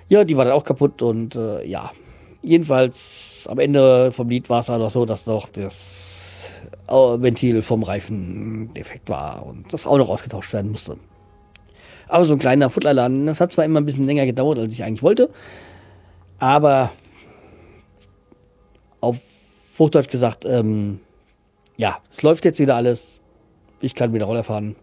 ja, 0.08 0.24
die 0.24 0.38
war 0.38 0.46
dann 0.46 0.54
auch 0.54 0.64
kaputt 0.64 1.02
und 1.02 1.36
äh, 1.36 1.66
ja. 1.68 1.92
Jedenfalls 2.42 3.48
am 3.50 3.60
Ende 3.60 4.12
vom 4.12 4.30
Lied 4.30 4.50
war 4.50 4.62
es 4.62 4.66
dann 4.68 4.80
noch 4.80 4.92
so, 4.92 5.06
dass 5.06 5.26
noch 5.26 5.50
das 5.50 6.13
Ventil 6.88 7.62
vom 7.62 7.84
Reifen 7.84 8.74
defekt 8.74 9.10
war 9.10 9.46
und 9.46 9.72
das 9.74 9.88
auch 9.88 9.98
noch 9.98 10.10
ausgetauscht 10.10 10.54
werden 10.54 10.72
musste. 10.72 10.98
Aber 12.08 12.26
so 12.26 12.34
ein 12.34 12.40
kleiner 12.40 12.70
Futterladen, 12.70 13.26
das 13.26 13.40
hat 13.40 13.52
zwar 13.52 13.66
immer 13.66 13.80
ein 13.80 13.86
bisschen 13.86 14.04
länger 14.04 14.26
gedauert, 14.26 14.60
als 14.60 14.74
ich 14.74 14.84
eigentlich 14.84 15.04
wollte, 15.04 15.30
aber 16.40 16.92
auf 19.02 19.18
Hochdeutsch 19.80 20.10
gesagt, 20.10 20.46
ähm, 20.46 21.00
ja, 21.78 22.00
es 22.10 22.22
läuft 22.22 22.46
jetzt 22.46 22.60
wieder 22.60 22.76
alles. 22.76 23.22
Ich 23.82 23.96
kann 23.96 24.14
wieder 24.14 24.26
Roller 24.26 24.44
fahren. 24.44 24.76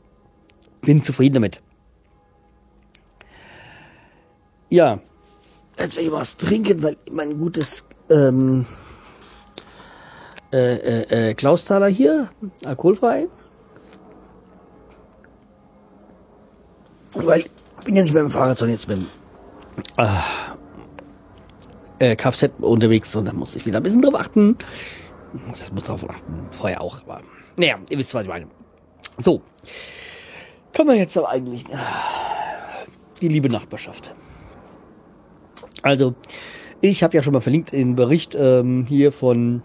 Bin 0.83 1.03
zufrieden 1.03 1.35
damit. 1.35 1.63
Ja, 4.69 5.01
jetzt 5.79 5.97
will 5.97 6.07
ich 6.07 6.13
was 6.13 6.37
trinken, 6.37 6.83
weil 6.83 6.97
mein 7.11 7.39
gutes 7.39 7.85
ähm, 8.09 8.67
äh, 10.53 10.75
äh, 10.75 11.31
äh, 11.31 11.35
Klausthaler 11.35 11.89
hier, 11.89 12.29
alkoholfrei. 12.65 13.29
Weil 17.13 17.41
ich 17.41 17.51
bin 17.85 17.97
ja 17.97 18.03
nicht 18.03 18.13
mehr 18.13 18.23
im 18.23 18.31
Fahrrad, 18.31 18.59
sondern 18.59 18.75
jetzt 18.75 18.89
mit 18.89 18.99
dem 18.99 19.07
äh, 19.97 22.13
äh, 22.13 22.17
Kfz 22.17 22.51
unterwegs 22.61 23.15
und 23.15 23.27
dann 23.27 23.37
muss 23.37 23.55
ich 23.55 23.67
wieder 23.67 23.79
ein 23.79 23.83
bisschen 23.83 24.03
drauf 24.03 24.15
achten. 24.15 24.57
Das 25.49 25.73
muss 25.73 25.85
drauf 25.85 26.09
achten, 26.09 26.49
vorher 26.51 26.81
auch, 26.81 27.03
aber 27.03 27.21
naja, 27.57 27.79
ihr 27.89 27.99
wisst, 27.99 28.15
was 28.15 28.23
ich 28.23 28.29
meine. 28.29 28.47
So, 29.19 29.43
kommen 30.75 30.91
wir 30.91 30.97
jetzt 30.97 31.17
aber 31.17 31.29
eigentlich 31.29 31.65
die 33.21 33.29
liebe 33.29 33.49
Nachbarschaft. 33.49 34.15
Also, 35.83 36.15
ich 36.81 37.03
habe 37.03 37.17
ja 37.17 37.23
schon 37.23 37.33
mal 37.33 37.41
verlinkt 37.41 37.73
den 37.73 37.95
Bericht 37.95 38.35
ähm, 38.35 38.87
hier 38.89 39.13
von 39.13 39.63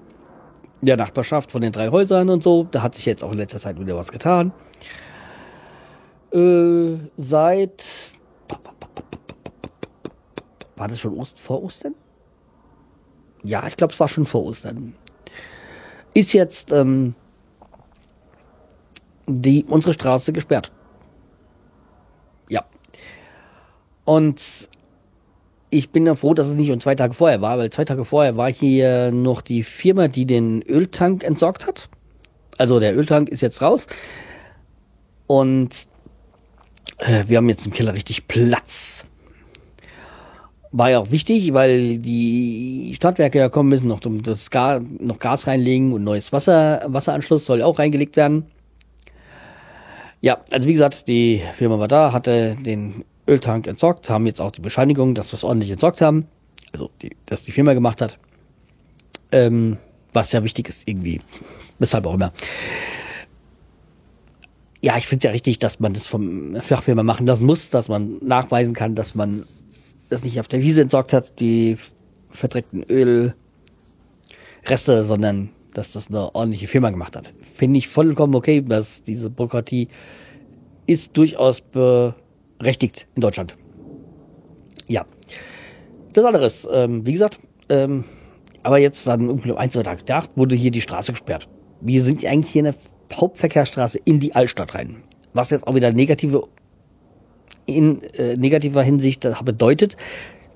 der 0.81 0.97
Nachbarschaft, 0.97 1.51
von 1.51 1.61
den 1.61 1.71
drei 1.71 1.89
Häusern 1.89 2.29
und 2.29 2.43
so. 2.43 2.67
Da 2.71 2.81
hat 2.81 2.95
sich 2.95 3.05
jetzt 3.05 3.23
auch 3.23 3.31
in 3.31 3.37
letzter 3.37 3.59
Zeit 3.59 3.79
wieder 3.79 3.95
was 3.95 4.11
getan. 4.11 4.51
Äh, 6.31 6.97
seit 7.17 7.85
war 10.75 10.87
das 10.87 10.99
schon 10.99 11.17
Ost 11.17 11.39
vor 11.39 11.63
Ostern? 11.63 11.95
Ja, 13.43 13.65
ich 13.67 13.77
glaube, 13.77 13.93
es 13.93 13.99
war 13.99 14.07
schon 14.07 14.25
vor 14.25 14.43
Ostern. 14.43 14.95
Ist 16.13 16.33
jetzt 16.33 16.71
ähm, 16.71 17.15
die 19.27 19.65
unsere 19.65 19.93
Straße 19.93 20.33
gesperrt. 20.33 20.71
Ja. 22.49 22.65
Und 24.03 24.69
ich 25.75 25.89
bin 25.89 26.05
ja 26.05 26.15
froh, 26.15 26.33
dass 26.33 26.47
es 26.47 26.55
nicht 26.55 26.67
schon 26.67 26.79
zwei 26.79 26.95
Tage 26.95 27.13
vorher 27.13 27.41
war, 27.41 27.57
weil 27.57 27.69
zwei 27.69 27.85
Tage 27.85 28.05
vorher 28.05 28.37
war 28.37 28.51
hier 28.51 29.11
noch 29.11 29.41
die 29.41 29.63
Firma, 29.63 30.07
die 30.07 30.25
den 30.25 30.61
Öltank 30.61 31.23
entsorgt 31.23 31.67
hat. 31.67 31.89
Also 32.57 32.79
der 32.79 32.97
Öltank 32.97 33.29
ist 33.29 33.41
jetzt 33.41 33.61
raus. 33.61 33.85
Und 35.27 35.87
äh, 36.99 37.25
wir 37.27 37.37
haben 37.37 37.49
jetzt 37.49 37.65
im 37.65 37.73
Keller 37.73 37.93
richtig 37.93 38.27
Platz. 38.27 39.05
War 40.71 40.91
ja 40.91 40.99
auch 40.99 41.11
wichtig, 41.11 41.53
weil 41.53 41.99
die 41.99 42.93
Stadtwerke 42.95 43.39
ja 43.39 43.49
kommen 43.49 43.69
müssen, 43.69 43.87
noch 43.87 43.99
das 43.99 44.49
Gas, 44.49 44.81
noch 44.99 45.19
Gas 45.19 45.47
reinlegen 45.47 45.93
und 45.93 46.03
neues 46.03 46.33
Wasser, 46.33 46.83
Wasseranschluss 46.87 47.45
soll 47.45 47.61
auch 47.61 47.79
reingelegt 47.79 48.17
werden. 48.17 48.45
Ja, 50.21 50.37
also 50.51 50.67
wie 50.67 50.73
gesagt, 50.73 51.07
die 51.07 51.41
Firma 51.53 51.79
war 51.79 51.87
da, 51.87 52.11
hatte 52.11 52.57
den 52.65 53.03
Öltank 53.27 53.67
entsorgt, 53.67 54.09
haben 54.09 54.25
jetzt 54.25 54.41
auch 54.41 54.51
die 54.51 54.61
Bescheinigung, 54.61 55.15
dass 55.15 55.31
wir 55.31 55.37
es 55.37 55.43
ordentlich 55.43 55.71
entsorgt 55.71 56.01
haben. 56.01 56.27
Also, 56.73 56.89
die, 57.01 57.15
dass 57.25 57.43
die 57.43 57.51
Firma 57.51 57.73
gemacht 57.73 58.01
hat. 58.01 58.17
Ähm, 59.31 59.77
was 60.13 60.31
ja 60.31 60.43
wichtig 60.43 60.69
ist, 60.69 60.87
irgendwie. 60.87 61.21
Weshalb 61.79 62.05
auch 62.05 62.13
immer. 62.13 62.31
Ja, 64.81 64.97
ich 64.97 65.07
finde 65.07 65.19
es 65.19 65.23
ja 65.23 65.31
richtig, 65.31 65.59
dass 65.59 65.79
man 65.79 65.93
das 65.93 66.05
vom 66.05 66.55
Fachfirma 66.61 67.03
machen 67.03 67.25
lassen 67.25 67.45
muss, 67.45 67.69
dass 67.69 67.89
man 67.89 68.17
nachweisen 68.21 68.73
kann, 68.73 68.95
dass 68.95 69.15
man 69.15 69.45
das 70.09 70.23
nicht 70.23 70.39
auf 70.39 70.47
der 70.47 70.61
Wiese 70.61 70.81
entsorgt 70.81 71.11
hat, 71.11 71.39
die 71.39 71.77
verdreckten 72.29 72.83
Ölreste, 72.83 73.33
sondern 75.03 75.49
dass 75.73 75.93
das 75.93 76.09
eine 76.09 76.33
ordentliche 76.35 76.67
Firma 76.67 76.89
gemacht 76.91 77.15
hat. 77.15 77.33
Finde 77.55 77.77
ich 77.79 77.87
vollkommen 77.87 78.35
okay, 78.35 78.61
dass 78.61 79.03
diese 79.03 79.29
Bürokratie 79.29 79.89
ist 80.85 81.17
durchaus 81.17 81.61
be 81.61 82.13
berechtigt 82.57 83.07
in 83.15 83.21
Deutschland. 83.21 83.55
Ja. 84.87 85.05
Das 86.13 86.25
andere 86.25 86.45
ist, 86.45 86.67
ähm, 86.71 87.05
wie 87.05 87.11
gesagt, 87.11 87.39
ähm, 87.69 88.05
aber 88.63 88.77
jetzt 88.77 89.05
dann 89.05 89.27
irgendwie 89.27 89.51
um 89.51 89.69
zwei 89.69 89.83
Tage 89.83 89.99
gedacht, 89.99 90.31
wurde 90.35 90.55
hier 90.55 90.71
die 90.71 90.81
Straße 90.81 91.11
gesperrt. 91.11 91.47
Wir 91.81 92.03
sind 92.03 92.25
eigentlich 92.25 92.51
hier 92.51 92.65
in 92.65 92.73
der 92.73 92.75
Hauptverkehrsstraße 93.13 93.99
in 94.05 94.19
die 94.19 94.33
Altstadt 94.33 94.73
rein. 94.73 95.03
Was 95.33 95.49
jetzt 95.49 95.67
auch 95.67 95.75
wieder 95.75 95.91
negative, 95.91 96.47
in 97.65 98.01
äh, 98.13 98.37
negativer 98.37 98.81
Hinsicht 98.81 99.27
bedeutet, 99.43 99.97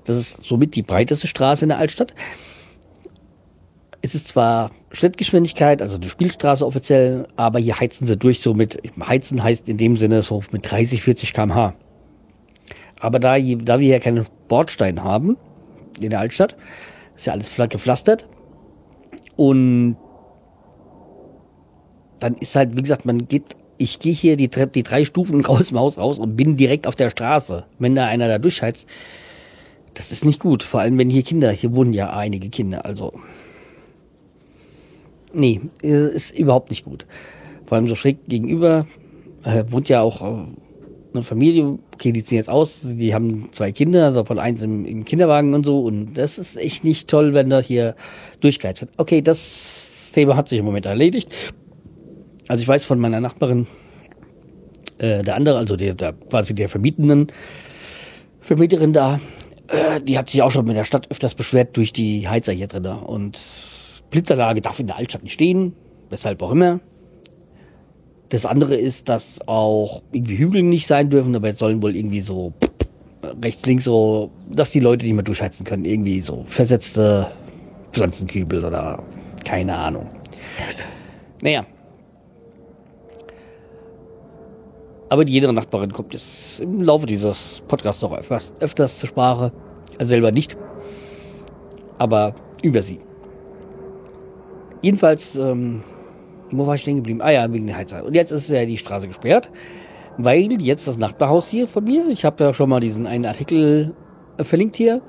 das 0.04 0.16
ist 0.16 0.42
somit 0.42 0.74
die 0.74 0.82
breiteste 0.82 1.26
Straße 1.26 1.64
in 1.64 1.68
der 1.68 1.78
Altstadt. 1.78 2.14
Es 4.02 4.14
ist 4.14 4.28
zwar 4.28 4.70
Schrittgeschwindigkeit, 4.92 5.82
also 5.82 5.98
die 5.98 6.08
Spielstraße 6.08 6.66
offiziell, 6.66 7.28
aber 7.36 7.58
hier 7.58 7.78
heizen 7.78 8.06
sie 8.06 8.16
durch 8.16 8.40
so 8.40 8.54
mit, 8.54 8.80
heizen 9.06 9.42
heißt 9.42 9.68
in 9.68 9.76
dem 9.76 9.96
Sinne 9.98 10.22
so 10.22 10.42
mit 10.52 10.68
30, 10.70 11.02
40 11.02 11.34
kmh. 11.34 11.74
Aber 13.00 13.18
da, 13.18 13.38
da 13.38 13.80
wir 13.80 13.86
hier 13.86 14.00
keine 14.00 14.26
Bordsteine 14.48 15.02
haben 15.02 15.36
in 15.98 16.10
der 16.10 16.20
Altstadt, 16.20 16.56
ist 17.16 17.26
ja 17.26 17.32
alles 17.32 17.48
flach 17.48 17.68
gepflastert. 17.68 18.26
Und 19.36 19.96
dann 22.18 22.34
ist 22.34 22.54
halt, 22.54 22.76
wie 22.76 22.82
gesagt, 22.82 23.06
man 23.06 23.26
geht, 23.26 23.56
ich 23.78 23.98
gehe 23.98 24.12
hier 24.12 24.36
die, 24.36 24.48
die 24.48 24.82
drei 24.82 25.04
Stufen 25.04 25.40
raus 25.44 25.70
im 25.70 25.78
Haus 25.78 25.98
raus 25.98 26.18
und 26.18 26.36
bin 26.36 26.56
direkt 26.56 26.86
auf 26.86 26.94
der 26.94 27.10
Straße. 27.10 27.64
Wenn 27.78 27.94
da 27.94 28.06
einer 28.06 28.28
da 28.28 28.38
durchheizt, 28.38 28.86
das 29.94 30.12
ist 30.12 30.24
nicht 30.24 30.40
gut. 30.40 30.62
Vor 30.62 30.80
allem, 30.80 30.98
wenn 30.98 31.10
hier 31.10 31.22
Kinder, 31.22 31.50
hier 31.50 31.74
wohnen 31.74 31.94
ja 31.94 32.10
einige 32.10 32.50
Kinder, 32.50 32.84
also. 32.84 33.12
Nee, 35.32 35.60
ist 35.80 36.36
überhaupt 36.36 36.70
nicht 36.70 36.84
gut. 36.84 37.06
Vor 37.66 37.76
allem 37.76 37.86
so 37.86 37.94
schräg 37.94 38.24
gegenüber 38.26 38.86
äh, 39.44 39.64
wohnt 39.70 39.88
ja 39.88 40.00
auch 40.00 40.22
äh, 40.22 40.44
eine 41.12 41.22
Familie, 41.22 41.78
okay, 41.94 42.12
die 42.12 42.22
ziehen 42.22 42.38
jetzt 42.38 42.48
aus, 42.48 42.80
die 42.82 43.14
haben 43.14 43.48
zwei 43.52 43.72
Kinder, 43.72 44.06
also 44.06 44.24
von 44.24 44.38
eins 44.38 44.62
im, 44.62 44.84
im 44.84 45.04
Kinderwagen 45.04 45.54
und 45.54 45.64
so, 45.64 45.80
und 45.80 46.14
das 46.14 46.38
ist 46.38 46.56
echt 46.56 46.84
nicht 46.84 47.08
toll, 47.08 47.34
wenn 47.34 47.50
da 47.50 47.60
hier 47.60 47.94
durchgeheizt 48.40 48.82
wird. 48.82 48.92
Okay, 48.96 49.22
das 49.22 50.12
Thema 50.14 50.36
hat 50.36 50.48
sich 50.48 50.58
im 50.58 50.64
Moment 50.64 50.86
erledigt. 50.86 51.28
Also 52.48 52.62
ich 52.62 52.68
weiß 52.68 52.84
von 52.84 52.98
meiner 52.98 53.20
Nachbarin, 53.20 53.66
äh, 54.98 55.22
der 55.22 55.36
andere, 55.36 55.58
also 55.58 55.76
der, 55.76 55.94
der 55.94 56.12
quasi 56.12 56.54
der 56.54 56.68
vermietenden 56.68 57.28
Vermieterin 58.40 58.92
da, 58.92 59.20
äh, 59.68 60.00
die 60.00 60.18
hat 60.18 60.28
sich 60.28 60.42
auch 60.42 60.50
schon 60.50 60.66
mit 60.66 60.76
der 60.76 60.84
Stadt 60.84 61.10
öfters 61.10 61.34
beschwert 61.34 61.76
durch 61.76 61.92
die 61.92 62.28
Heizer 62.28 62.52
hier 62.52 62.66
drin. 62.66 62.86
Und 62.86 63.38
Blitzerlage 64.10 64.60
darf 64.60 64.80
in 64.80 64.88
der 64.88 64.96
Altstadt 64.96 65.22
nicht 65.22 65.32
stehen, 65.32 65.74
weshalb 66.10 66.42
auch 66.42 66.50
immer. 66.50 66.80
Das 68.30 68.46
andere 68.46 68.76
ist, 68.76 69.08
dass 69.08 69.40
auch 69.46 70.02
irgendwie 70.12 70.38
Hügel 70.38 70.62
nicht 70.62 70.86
sein 70.86 71.10
dürfen, 71.10 71.34
aber 71.34 71.48
jetzt 71.48 71.58
sollen 71.58 71.82
wohl 71.82 71.96
irgendwie 71.96 72.20
so 72.20 72.52
rechts, 73.42 73.66
links 73.66 73.84
so, 73.84 74.30
dass 74.48 74.70
die 74.70 74.80
Leute 74.80 75.04
nicht 75.04 75.14
mehr 75.14 75.24
durchheizen 75.24 75.66
können. 75.66 75.84
Irgendwie 75.84 76.20
so 76.20 76.44
versetzte 76.46 77.26
Pflanzenkübel 77.92 78.64
oder 78.64 79.02
keine 79.44 79.74
Ahnung. 79.76 80.08
Naja. 81.40 81.66
Aber 85.08 85.24
die 85.24 85.32
jede 85.32 85.52
Nachbarin 85.52 85.92
kommt 85.92 86.12
jetzt 86.12 86.60
im 86.60 86.82
Laufe 86.82 87.06
dieses 87.06 87.62
Podcasts 87.66 88.00
noch 88.00 88.16
öfters, 88.16 88.54
öfters 88.60 89.00
zur 89.00 89.08
Sprache. 89.08 89.52
Also 89.98 90.10
selber 90.10 90.30
nicht. 90.30 90.56
Aber 91.98 92.34
über 92.62 92.80
sie. 92.80 93.00
Jedenfalls, 94.82 95.34
ähm, 95.34 95.82
wo 96.52 96.66
war 96.66 96.74
ich 96.74 96.82
stehen 96.82 96.96
geblieben? 96.96 97.20
Ah 97.22 97.30
ja, 97.30 97.52
wegen 97.52 97.66
der 97.66 97.76
Heizer. 97.76 98.04
Und 98.04 98.14
jetzt 98.14 98.32
ist 98.32 98.48
ja 98.48 98.64
die 98.64 98.78
Straße 98.78 99.08
gesperrt, 99.08 99.50
weil 100.18 100.60
jetzt 100.60 100.88
das 100.88 100.98
Nachbarhaus 100.98 101.48
hier 101.48 101.66
von 101.66 101.84
mir, 101.84 102.08
ich 102.08 102.24
habe 102.24 102.42
ja 102.44 102.54
schon 102.54 102.68
mal 102.68 102.80
diesen 102.80 103.06
einen 103.06 103.26
Artikel 103.26 103.94
verlinkt 104.38 104.76
hier, 104.76 105.00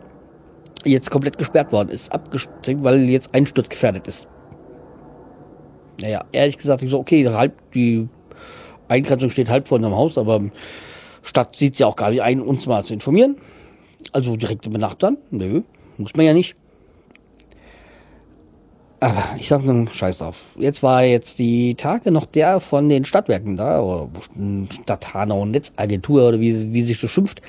jetzt 0.85 1.11
komplett 1.11 1.37
gesperrt 1.37 1.71
worden 1.71 1.89
ist, 1.89 2.11
abgestellt, 2.11 2.79
weil 2.81 3.09
jetzt 3.09 3.33
Einsturz 3.33 3.69
gefährdet 3.69 4.07
ist. 4.07 4.27
Naja, 6.01 6.25
ehrlich 6.31 6.57
gesagt, 6.57 6.81
ich 6.81 6.89
so, 6.89 6.99
okay, 6.99 7.27
halb, 7.29 7.71
die 7.73 8.07
Eingrenzung 8.87 9.29
steht 9.29 9.49
halb 9.49 9.67
vor 9.67 9.77
unserem 9.77 9.95
Haus, 9.95 10.17
aber 10.17 10.41
Stadt 11.23 11.55
sieht 11.55 11.77
ja 11.77 11.87
auch 11.87 11.95
gar 11.95 12.09
nicht 12.09 12.21
ein, 12.21 12.41
uns 12.41 12.65
mal 12.65 12.83
zu 12.83 12.93
informieren. 12.93 13.37
Also 14.11 14.35
direkt 14.35 14.65
im 14.65 14.73
Nachbarn. 14.73 15.17
Nö, 15.29 15.61
muss 15.97 16.15
man 16.15 16.25
ja 16.25 16.33
nicht. 16.33 16.55
Aber 19.01 19.23
ich 19.39 19.47
sag 19.47 19.65
nun 19.65 19.91
Scheiß 19.91 20.19
drauf. 20.19 20.37
Jetzt 20.59 20.83
war 20.83 21.03
jetzt 21.03 21.39
die 21.39 21.73
Tage 21.73 22.11
noch 22.11 22.27
der 22.27 22.59
von 22.59 22.87
den 22.87 23.03
Stadtwerken 23.03 23.57
da, 23.57 23.81
oder 23.81 24.09
Stadt 24.69 25.15
Hanau 25.15 25.43
Netzagentur 25.43 26.27
oder 26.27 26.39
wie, 26.39 26.71
wie 26.71 26.83
sich 26.83 26.99
so 26.99 27.07
schimpft. 27.07 27.41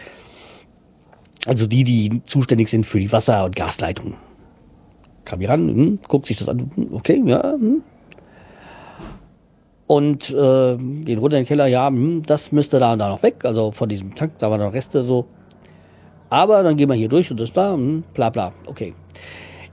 Also 1.45 1.67
die, 1.67 1.85
die 1.85 2.23
zuständig 2.25 2.71
sind 2.71 2.87
für 2.87 3.01
die 3.01 3.13
Wasser- 3.13 3.45
und 3.45 3.55
Gasleitung. 3.55 4.15
Kam 5.27 5.41
hier 5.41 5.51
ran, 5.51 5.69
hm, 5.69 5.99
guckt 6.09 6.27
sich 6.27 6.39
das 6.39 6.49
an, 6.49 6.71
hm, 6.75 6.95
okay, 6.95 7.23
ja. 7.27 7.43
Hm. 7.43 7.83
Und 9.89 10.31
äh, 10.31 10.77
gehen 10.77 11.19
runter 11.19 11.37
in 11.37 11.43
den 11.43 11.47
Keller, 11.47 11.67
ja, 11.67 11.87
hm, 11.89 12.23
das 12.25 12.51
müsste 12.53 12.79
da 12.79 12.95
und 12.95 12.99
da 12.99 13.11
noch 13.11 13.23
weg. 13.23 13.45
Also 13.45 13.73
von 13.73 13.91
diesem 13.91 14.15
Tank, 14.15 14.39
da 14.39 14.51
waren 14.51 14.61
noch 14.61 14.73
Reste 14.73 15.05
so. 15.05 15.27
Aber 16.31 16.63
dann 16.63 16.79
gehen 16.79 16.89
wir 16.89 16.95
hier 16.95 17.11
durch 17.11 17.31
und 17.31 17.39
das 17.39 17.53
da, 17.53 17.75
hm, 17.75 18.05
bla 18.15 18.31
bla, 18.31 18.53
okay. 18.65 18.95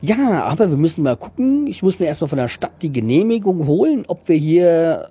Ja, 0.01 0.44
aber 0.46 0.70
wir 0.70 0.77
müssen 0.77 1.03
mal 1.03 1.18
gucken. 1.18 1.68
Ich 1.68 1.84
muss 1.84 2.00
mir 2.00 2.06
erstmal 2.06 2.29
von 2.29 2.38
der 2.38 2.48
Stadt 2.48 2.82
die 2.82 2.91
Genehmigung 2.91 3.68
holen, 3.68 4.06
ob 4.08 4.27
wir 4.27 4.38
hier 4.38 5.10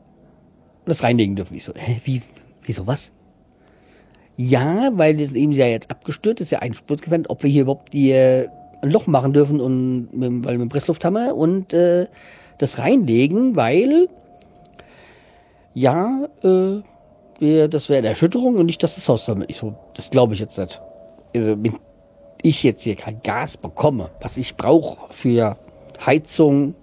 das 0.86 1.02
reinlegen 1.02 1.36
dürfen. 1.36 1.54
Ich 1.54 1.64
so, 1.64 1.72
hä, 1.74 2.00
wie, 2.04 2.22
wieso 2.62 2.86
was? 2.86 3.12
Ja, 4.36 4.90
weil 4.92 5.20
es 5.20 5.32
eben 5.32 5.52
ja 5.52 5.66
jetzt 5.66 5.90
abgestürzt 5.90 6.40
ist, 6.40 6.52
ja 6.52 6.60
einsturzgefährdet, 6.60 7.28
ob 7.28 7.42
wir 7.42 7.50
hier 7.50 7.62
überhaupt 7.62 7.92
die, 7.92 8.12
äh, 8.12 8.48
ein 8.80 8.90
Loch 8.90 9.06
machen 9.06 9.32
dürfen 9.32 9.60
und 9.60 10.08
mit, 10.12 10.44
weil 10.44 10.58
mit 10.58 10.66
dem 10.66 10.68
Presslufthammer 10.68 11.34
und 11.34 11.74
äh, 11.74 12.06
das 12.58 12.78
reinlegen, 12.78 13.56
weil 13.56 14.08
ja, 15.74 16.28
äh, 16.42 16.80
wir, 17.38 17.68
das 17.68 17.88
wäre 17.88 17.98
eine 17.98 18.08
Erschütterung 18.08 18.56
und 18.56 18.66
nicht, 18.66 18.82
dass 18.82 18.94
das 18.94 19.08
Haus 19.08 19.26
damit. 19.26 19.50
Ich 19.50 19.58
so, 19.58 19.74
das 19.94 20.10
glaube 20.10 20.34
ich 20.34 20.40
jetzt 20.40 20.58
nicht. 20.58 20.80
Also, 21.34 21.56
ich 22.42 22.62
jetzt 22.62 22.82
hier 22.82 22.96
kein 22.96 23.22
Gas 23.22 23.56
bekomme, 23.56 24.10
was 24.20 24.36
ich 24.36 24.56
brauche 24.56 25.12
für 25.12 25.56
Heizung, 26.04 26.74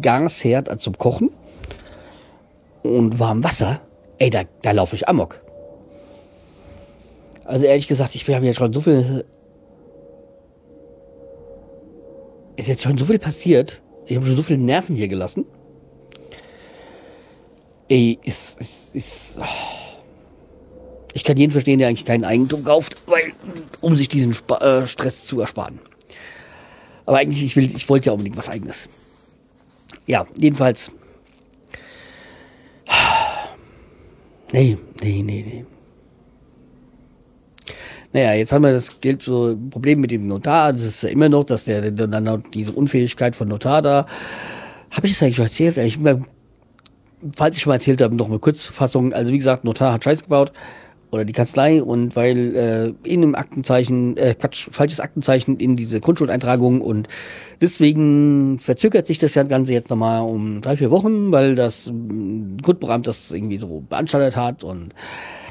Gasherd 0.00 0.68
also 0.68 0.84
zum 0.84 0.98
Kochen 0.98 1.30
und 2.82 3.18
warm 3.18 3.42
Wasser, 3.42 3.80
ey, 4.18 4.30
da, 4.30 4.42
da 4.62 4.70
laufe 4.72 4.96
ich 4.96 5.08
amok. 5.08 5.40
Also 7.44 7.64
ehrlich 7.64 7.86
gesagt, 7.86 8.14
ich 8.14 8.28
habe 8.28 8.44
jetzt 8.44 8.56
schon 8.56 8.72
so 8.72 8.80
viel. 8.80 9.24
Ist 12.56 12.68
jetzt 12.68 12.82
schon 12.82 12.98
so 12.98 13.04
viel 13.04 13.18
passiert. 13.18 13.82
Ich 14.06 14.16
habe 14.16 14.26
schon 14.26 14.36
so 14.36 14.42
viele 14.42 14.58
Nerven 14.58 14.96
hier 14.96 15.08
gelassen. 15.08 15.44
Ey, 17.88 18.18
ist, 18.24 18.60
ist, 18.60 18.94
ist. 18.94 19.38
Ich 21.12 21.22
kann 21.22 21.36
jeden 21.36 21.52
verstehen, 21.52 21.78
der 21.78 21.88
eigentlich 21.88 22.04
kein 22.04 22.24
Eigentum 22.24 22.64
kauft, 22.64 22.96
weil, 23.06 23.32
um 23.80 23.96
sich 23.96 24.08
diesen 24.08 24.32
Sp 24.34 24.58
äh, 24.60 24.86
Stress 24.86 25.26
zu 25.26 25.40
ersparen. 25.40 25.78
Aber 27.04 27.18
eigentlich, 27.18 27.44
ich 27.44 27.56
ich 27.56 27.88
wollte 27.88 28.06
ja 28.06 28.12
unbedingt 28.12 28.36
was 28.36 28.48
eigenes. 28.48 28.88
Ja, 30.06 30.24
jedenfalls. 30.36 30.92
Nee, 34.52 34.78
nee, 35.02 35.22
nee, 35.22 35.44
nee. 35.46 35.64
Naja, 38.12 38.34
jetzt 38.34 38.52
haben 38.52 38.62
wir 38.62 38.72
das 38.72 39.00
gilt 39.00 39.22
so 39.22 39.48
ein 39.48 39.70
Problem 39.70 40.00
mit 40.00 40.10
dem 40.10 40.26
Notar. 40.26 40.72
Das 40.72 40.82
ist 40.82 41.02
ja 41.02 41.08
immer 41.08 41.28
noch, 41.28 41.44
dass 41.44 41.64
der 41.64 41.90
dann 41.90 42.44
diese 42.54 42.72
Unfähigkeit 42.72 43.36
von 43.36 43.48
Notar 43.48 43.82
da. 43.82 44.06
Habe 44.90 45.06
ich 45.06 45.12
das 45.12 45.22
eigentlich 45.22 45.36
schon 45.36 45.44
erzählt? 45.46 45.76
Ich, 45.78 45.98
falls 47.34 47.56
ich 47.56 47.62
schon 47.62 47.70
mal 47.70 47.74
erzählt 47.74 48.00
habe, 48.00 48.14
noch 48.14 48.28
eine 48.28 48.38
Kurzfassung. 48.38 49.12
Also 49.12 49.32
wie 49.32 49.38
gesagt, 49.38 49.64
Notar 49.64 49.92
hat 49.92 50.04
Scheiß 50.04 50.22
gebaut 50.22 50.52
oder 51.10 51.24
die 51.24 51.32
Kanzlei 51.32 51.82
und 51.82 52.16
weil 52.16 52.56
äh, 52.56 53.08
in 53.08 53.20
dem 53.20 53.34
Aktenzeichen, 53.34 54.16
äh, 54.16 54.34
Quatsch, 54.34 54.68
falsches 54.70 55.00
Aktenzeichen 55.00 55.56
in 55.58 55.76
diese 55.76 56.00
Grundschuldeintragung 56.00 56.80
und 56.80 57.08
deswegen 57.60 58.58
verzögert 58.58 59.06
sich 59.06 59.18
das 59.18 59.34
Ganze 59.34 59.72
jetzt 59.72 59.90
nochmal 59.90 60.22
um 60.22 60.60
drei, 60.60 60.76
vier 60.76 60.90
Wochen, 60.90 61.32
weil 61.32 61.54
das 61.54 61.88
äh, 61.88 61.92
Grundbeamt 62.62 63.06
das 63.06 63.30
irgendwie 63.30 63.58
so 63.58 63.84
beanstandet 63.88 64.36
hat 64.36 64.64
und 64.64 64.94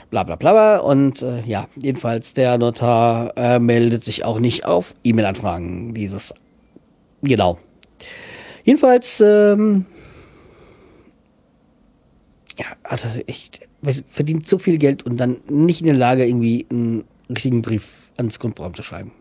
bla 0.09 0.23
bla 0.23 0.35
bla 0.35 0.77
und 0.77 1.21
äh, 1.21 1.41
ja, 1.45 1.67
jedenfalls 1.81 2.33
der 2.33 2.57
Notar 2.57 3.33
äh, 3.37 3.59
meldet 3.59 4.03
sich 4.03 4.25
auch 4.25 4.39
nicht 4.39 4.65
auf 4.65 4.93
E-Mail-Anfragen 5.03 5.93
dieses 5.93 6.33
genau. 7.21 7.59
Jedenfalls 8.63 9.21
ähm, 9.21 9.85
ja, 12.57 12.65
also 12.83 13.19
echt 13.27 13.67
verdient 14.07 14.47
so 14.47 14.57
viel 14.57 14.77
Geld 14.77 15.03
und 15.03 15.17
dann 15.17 15.37
nicht 15.47 15.81
in 15.81 15.87
der 15.87 15.95
Lage, 15.95 16.25
irgendwie 16.25 16.65
einen 16.69 17.03
richtigen 17.29 17.61
Brief 17.61 18.11
ans 18.17 18.39
Grundprogramm 18.39 18.73
zu 18.73 18.83
schreiben. 18.83 19.11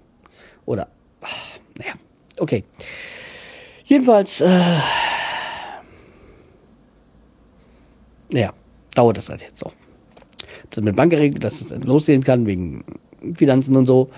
Oder, 0.67 0.89
ach, 1.21 1.59
naja, 1.79 1.95
okay. 2.39 2.65
Jedenfalls, 3.85 4.41
äh, 4.41 4.61
naja, 8.33 8.53
dauert 8.95 9.19
das 9.19 9.29
halt 9.29 9.43
jetzt 9.43 9.63
noch. 9.63 9.73
Hab 10.63 10.71
das 10.71 10.85
mit 10.85 10.97
Bank 10.97 11.11
geregelt, 11.11 11.45
dass 11.45 11.61
es 11.61 11.71
losgehen 11.85 12.23
kann, 12.25 12.47
wegen 12.47 12.85
Finanzen 13.35 13.77
und 13.77 13.87
so. 13.87 14.11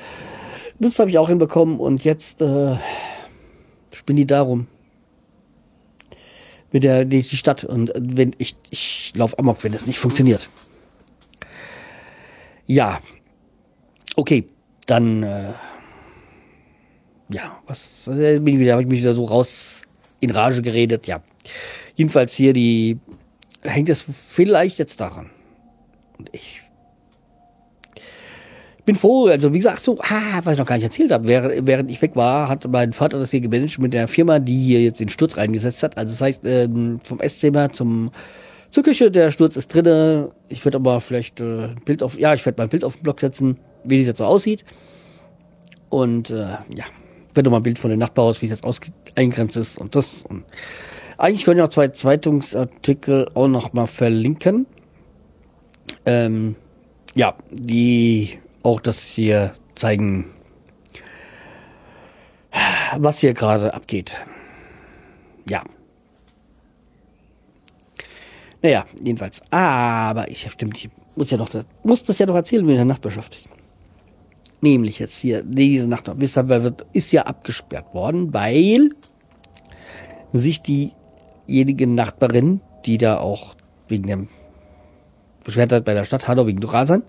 Das 0.78 0.98
habe 0.98 1.10
ich 1.10 1.18
auch 1.18 1.28
hinbekommen 1.28 1.80
und 1.80 2.04
jetzt 2.04 2.42
äh, 2.42 2.76
spinnen 3.92 4.18
die 4.18 4.26
darum 4.26 4.68
mit 6.76 6.83
der 6.83 7.06
die, 7.06 7.23
die 7.23 7.37
Stadt 7.38 7.64
und 7.64 7.90
wenn 7.97 8.33
ich 8.37 8.54
ich 8.68 9.14
lauf 9.16 9.38
amok, 9.38 9.64
wenn 9.64 9.73
das 9.73 9.87
nicht 9.87 9.99
funktioniert. 9.99 10.50
Ja, 12.66 13.00
okay, 14.14 14.45
dann 14.85 15.23
äh, 15.23 15.54
ja, 17.30 17.62
was 17.66 18.06
äh, 18.09 18.40
bin 18.40 18.54
ich 18.54 18.61
wieder, 18.61 18.73
habe 18.73 18.83
ich 18.83 18.88
mich 18.88 19.00
wieder 19.00 19.14
so 19.14 19.25
raus 19.25 19.85
in 20.21 20.30
Rage 20.30 20.61
geredet. 20.61 21.06
Ja, 21.06 21.23
jedenfalls 21.95 22.35
hier 22.35 22.52
die 22.52 22.99
hängt 23.62 23.88
es 23.88 24.02
vielleicht 24.02 24.78
jetzt 24.78 25.00
daran 25.00 25.30
und 26.18 26.28
ich 26.33 26.61
bin 28.87 28.94
froh, 28.94 29.27
also 29.27 29.53
wie 29.53 29.59
gesagt, 29.59 29.81
so, 29.81 29.99
ah, 30.01 30.40
was 30.44 30.55
ich 30.55 30.59
noch 30.59 30.66
gar 30.66 30.77
nicht 30.77 30.85
erzählt 30.85 31.11
habe, 31.11 31.27
während, 31.27 31.66
während 31.66 31.90
ich 31.90 32.01
weg 32.01 32.12
war, 32.14 32.49
hat 32.49 32.66
mein 32.70 32.92
Vater 32.92 33.18
das 33.18 33.33
hier 33.33 33.40
gemanagt 33.40 33.79
mit 33.79 33.92
der 33.92 34.09
Firma, 34.09 34.38
die 34.38 34.59
hier 34.59 34.81
jetzt 34.81 35.01
den 35.01 35.09
Sturz 35.09 35.37
reingesetzt 35.37 35.83
hat. 35.83 35.99
Also 35.99 36.12
das 36.12 36.20
heißt, 36.20 36.46
ähm, 36.46 37.01
vom 37.03 37.20
Esszimmer 37.20 37.70
zum 37.70 38.11
zur 38.70 38.83
Küche, 38.83 39.11
der 39.11 39.31
Sturz 39.31 39.57
ist 39.57 39.75
drinne. 39.75 40.31
Ich 40.49 40.64
werde 40.64 40.77
aber 40.77 41.01
vielleicht 41.01 41.40
äh, 41.40 41.68
ein 41.68 41.81
Bild 41.85 42.03
auf, 42.03 42.18
ja, 42.18 42.35
ich 42.35 42.44
werde 42.46 42.61
mein 42.61 42.68
Bild 42.68 42.85
auf 42.85 42.96
den 42.96 43.03
Blog 43.03 43.20
setzen, 43.20 43.59
wie 43.85 43.99
das 43.99 44.07
jetzt 44.07 44.18
so 44.18 44.25
aussieht. 44.25 44.64
Und 45.88 46.31
äh, 46.31 46.46
ja, 46.75 46.85
werde 47.35 47.51
mal 47.51 47.59
ein 47.59 47.62
Bild 47.62 47.79
von 47.79 47.90
dem 47.90 47.99
Nachbarhaus, 47.99 48.42
wie 48.42 48.46
es 48.46 48.51
jetzt 48.51 48.64
aus 48.64 48.81
eingrenzt 49.14 49.57
ist 49.57 49.79
und 49.79 49.94
das. 49.94 50.25
Und 50.29 50.44
eigentlich 51.18 51.44
können 51.44 51.59
ich 51.59 51.64
auch 51.64 51.70
zwei 51.70 51.88
Zeitungsartikel 51.88 53.31
auch 53.35 53.49
noch 53.49 53.72
mal 53.72 53.87
verlinken. 53.87 54.66
Ähm, 56.05 56.57
ja, 57.14 57.35
die 57.51 58.38
auch 58.66 58.81
das 58.81 59.07
hier 59.07 59.55
zeigen, 59.76 60.26
was 62.98 63.20
hier 63.20 63.33
gerade 63.33 63.72
abgeht. 63.72 64.16
Ja. 65.48 65.62
Naja, 68.62 68.85
jedenfalls. 69.00 69.40
Aber 69.52 70.29
ich 70.29 70.50
stimmt, 70.50 70.79
ich 70.79 70.90
muss 71.14 71.31
ja 71.31 71.38
noch 71.38 71.48
das, 71.48 71.64
muss 71.85 72.02
das 72.02 72.18
ja 72.18 72.26
noch 72.26 72.35
erzählen 72.35 72.66
mit 72.66 72.76
der 72.76 72.85
Nachbarschaft. 72.85 73.38
Nämlich 74.61 74.98
jetzt 74.98 75.16
hier, 75.16 75.44
diese 75.44 75.87
Nachbarschaft 75.87 76.85
ist 76.92 77.12
ja 77.12 77.22
abgesperrt 77.22 77.94
worden, 77.94 78.35
weil 78.35 78.90
sich 80.33 80.61
diejenige 80.62 81.87
Nachbarin, 81.87 82.61
die 82.85 82.98
da 82.98 83.18
auch 83.18 83.55
wegen 83.87 84.09
dem 84.09 84.29
beschwert 85.44 85.70
hat 85.70 85.85
bei 85.85 85.94
der 85.94 86.02
Stadt 86.02 86.26
Hanau 86.26 86.48
wegen 86.48 86.64
Rasan, 86.64 87.05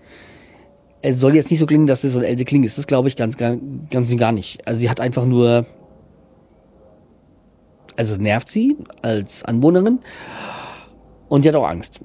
es 1.02 1.20
soll 1.20 1.36
jetzt 1.36 1.52
nicht 1.52 1.60
so 1.60 1.66
klingen, 1.66 1.88
dass 1.88 2.04
es 2.04 2.14
so 2.14 2.20
ein 2.20 2.26
Else 2.26 2.46
Kling 2.46 2.64
ist. 2.64 2.78
Das 2.78 2.88
glaube 2.88 3.08
ich 3.08 3.16
ganz, 3.16 3.38
ganz, 3.38 3.62
ganz 3.90 4.16
gar 4.18 4.32
nicht. 4.32 4.66
Also 4.68 4.80
sie 4.80 4.90
hat 4.90 5.00
einfach 5.00 5.26
nur, 5.26 5.66
also 7.96 8.14
es 8.14 8.20
nervt 8.20 8.50
sie 8.50 8.76
als 9.02 9.44
Anwohnerin 9.44 10.00
und 11.30 11.44
sie 11.44 11.50
hat 11.50 11.56
auch 11.56 11.68
Angst. 11.68 12.00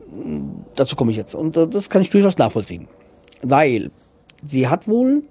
Dazu 0.77 0.97
komme 0.97 1.11
ich 1.11 1.17
jetzt. 1.17 1.35
Und 1.35 1.57
das 1.57 1.89
kann 1.89 2.03
ich 2.03 2.11
durchaus 2.11 2.37
nachvollziehen. 2.39 2.89
Weil 3.43 3.91
sie 4.45 4.69
hat 4.69 4.87
wohl 4.87 5.23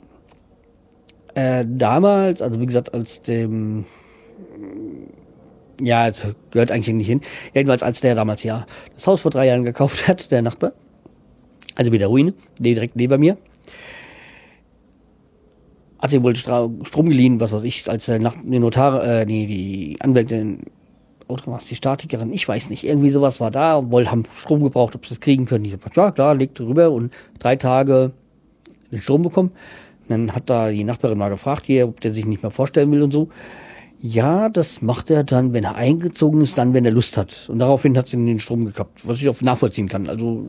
äh, 1.36 1.66
damals, 1.68 2.42
also 2.42 2.60
wie 2.60 2.66
gesagt, 2.66 2.94
als 2.94 3.22
dem 3.22 3.86
ja, 5.84 6.08
es 6.08 6.26
gehört 6.52 6.70
eigentlich 6.72 6.94
nicht 6.94 7.08
hin. 7.08 7.22
Jedenfalls 7.56 7.82
als 7.82 8.02
der 8.02 8.14
damals 8.14 8.44
ja 8.44 8.68
das 8.94 9.08
Haus 9.08 9.22
vor 9.22 9.32
drei 9.32 9.48
Jahren 9.48 9.64
gekauft 9.64 10.08
hat, 10.08 10.32
der 10.32 10.42
Nachbar. 10.42 10.74
Also 11.76 11.90
mit 11.90 12.02
der 12.02 12.10
Ruine, 12.10 12.34
direkt 12.60 12.96
neben 12.96 13.20
mir 13.20 13.38
hat 16.02 16.10
sie 16.10 16.24
wohl 16.24 16.36
Strom 16.36 17.10
geliehen, 17.10 17.40
was 17.40 17.54
weiß 17.54 17.64
ich, 17.64 17.90
als 17.90 18.08
der 18.08 18.20
Nach 18.20 18.36
die 18.44 18.60
Notar, 18.60 19.04
äh, 19.04 19.26
nee, 19.26 19.46
die 19.46 19.98
Anwältin, 20.00 20.64
oder 21.28 21.44
was, 21.46 21.68
die 21.68 21.76
Statikerin, 21.76 22.34
ich 22.34 22.48
weiß 22.48 22.70
nicht, 22.70 22.84
irgendwie 22.84 23.10
sowas 23.10 23.40
war 23.40 23.52
da, 23.52 23.90
wohl 23.90 24.10
haben 24.10 24.24
Strom 24.36 24.64
gebraucht, 24.64 24.96
ob 24.96 25.06
sie 25.06 25.14
es 25.14 25.20
kriegen 25.20 25.46
können. 25.46 25.64
Die 25.64 25.70
sagt, 25.70 25.96
ja 25.96 26.12
klar, 26.12 26.36
legt 26.36 26.60
rüber 26.60 26.92
und 26.92 27.14
drei 27.40 27.56
Tage 27.56 28.12
den 28.92 29.00
Strom 29.00 29.22
bekommen. 29.22 29.52
dann 30.10 30.34
hat 30.34 30.50
da 30.50 30.70
die 30.70 30.84
Nachbarin 30.84 31.18
mal 31.18 31.30
gefragt, 31.30 31.66
hier, 31.66 31.88
ob 31.88 32.02
der 32.02 32.14
sich 32.14 32.26
nicht 32.26 32.44
mehr 32.44 32.52
vorstellen 32.52 32.92
will 32.92 33.02
und 33.04 33.12
so. 33.12 33.30
Ja, 34.02 34.50
das 34.50 34.82
macht 34.82 35.12
er 35.12 35.24
dann, 35.24 35.54
wenn 35.54 35.64
er 35.64 35.76
eingezogen 35.76 36.42
ist, 36.42 36.58
dann, 36.58 36.74
wenn 36.74 36.86
er 36.86 36.92
Lust 36.92 37.18
hat. 37.18 37.48
Und 37.50 37.60
daraufhin 37.60 37.96
hat 37.96 38.08
sie 38.08 38.18
den 38.18 38.40
Strom 38.40 38.66
gekappt, 38.66 39.08
was 39.08 39.22
ich 39.22 39.30
auch 39.30 39.40
nachvollziehen 39.42 39.88
kann. 39.88 40.10
Also, 40.10 40.48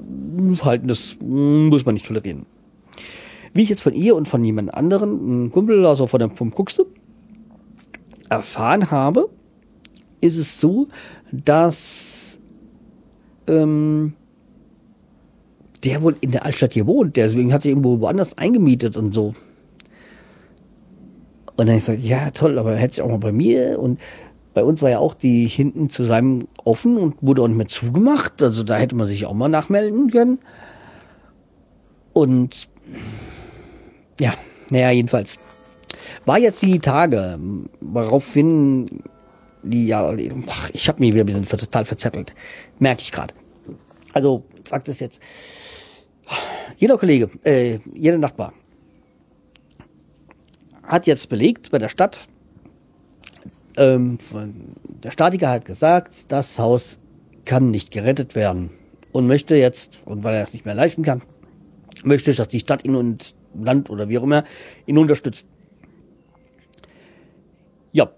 Verhalten, 0.55 0.89
das 0.89 1.17
muss 1.21 1.85
man 1.85 1.95
nicht 1.95 2.07
tolerieren. 2.07 2.47
Wie 3.55 3.63
ich 3.63 3.69
jetzt 3.69 3.83
von 3.83 3.95
ihr 3.95 4.17
und 4.17 4.29
von 4.29 4.45
jemand 4.45 4.73
anderen, 4.73 5.47
ein 5.47 5.53
Kumpel, 5.53 5.85
also 5.85 6.07
von 6.07 6.21
dem, 6.21 6.37
vom 6.37 6.55
Kuxte, 6.55 6.87
erfahren 8.29 8.91
habe, 8.91 9.29
ist 10.21 10.39
es 10.39 10.61
so, 10.61 10.89
dass 11.31 12.41
ähm, 13.47 14.15
der 15.85 16.03
wohl 16.03 16.17
in 16.21 16.31
der 16.31 16.45
Altstadt 16.45 16.73
hier 16.73 16.87
wohnt, 16.87 17.17
deswegen 17.17 17.53
hat 17.53 17.63
sich 17.63 17.71
irgendwo 17.71 18.01
woanders 18.01 18.39
eingemietet 18.39 18.97
und 18.97 19.13
so. 19.13 19.35
Und 21.57 21.69
dann 21.69 21.77
ich 21.77 21.85
gesagt, 21.85 22.03
ja 22.03 22.31
toll, 22.31 22.59
aber 22.59 22.73
er 22.73 22.79
hätte 22.79 22.95
sich 22.95 23.03
auch 23.03 23.09
mal 23.09 23.19
bei 23.19 23.33
mir 23.33 23.79
und 23.79 24.01
bei 24.55 24.65
uns 24.65 24.83
war 24.83 24.91
ja 24.91 24.99
auch 24.99 25.15
die 25.15 25.47
hinten 25.47 25.89
zu 25.89 26.05
seinem 26.05 26.47
offen 26.65 26.97
und 26.97 27.17
wurde 27.23 27.43
auch 27.43 27.49
nicht 27.49 27.57
mehr 27.57 27.67
zugemacht. 27.69 28.43
Also 28.43 28.63
da 28.63 28.77
hätte 28.77 28.95
man 28.95 29.09
sich 29.09 29.25
auch 29.25 29.35
mal 29.35 29.49
nachmelden 29.49 30.11
können. 30.11 30.41
Und 32.13 32.69
ja, 34.23 34.35
naja, 34.71 34.91
jedenfalls. 34.93 35.39
War 36.25 36.39
jetzt 36.39 36.63
die 36.63 36.79
Tage, 36.79 37.39
woraufhin 37.81 38.87
die, 39.65 39.89
ja, 39.89 40.15
ich 40.73 40.89
habe 40.89 41.01
mich 41.01 41.13
wieder 41.13 41.25
ein 41.25 41.27
bisschen 41.27 41.47
total 41.47 41.85
verzettelt. 41.85 42.33
Merke 42.79 43.03
ich 43.03 43.11
gerade. 43.11 43.35
Also, 44.13 44.45
Fakt 44.65 44.87
ist 44.89 45.01
jetzt, 45.01 45.21
jeder 46.77 46.99
Kollege, 46.99 47.31
äh, 47.43 47.81
jeder 47.95 48.19
Nachbar 48.19 48.53
hat 50.85 51.07
jetzt 51.07 51.29
belegt 51.29 51.71
bei 51.71 51.79
der 51.79 51.89
Stadt, 51.89 52.29
ähm, 53.77 54.19
der 55.03 55.11
Statiker 55.11 55.49
hat 55.49 55.65
gesagt, 55.65 56.31
das 56.31 56.59
Haus 56.59 56.99
kann 57.45 57.71
nicht 57.71 57.91
gerettet 57.91 58.35
werden 58.37 58.71
und 59.11 59.27
möchte 59.27 59.57
jetzt, 59.57 60.01
und 60.05 60.23
weil 60.23 60.37
er 60.37 60.43
es 60.43 60.53
nicht 60.53 60.65
mehr 60.65 60.75
leisten 60.75 61.03
kann, 61.03 61.23
möchte, 62.05 62.33
dass 62.33 62.49
die 62.49 62.61
Stadt 62.61 62.85
ihn 62.85 62.95
und 62.95 63.35
Land 63.55 63.91
oder 63.91 64.09
wie 64.09 64.19
auch 64.19 64.23
immer 64.23 64.45
ihn 64.87 64.99
unterstützt. 64.99 65.47
Ja. 67.93 68.11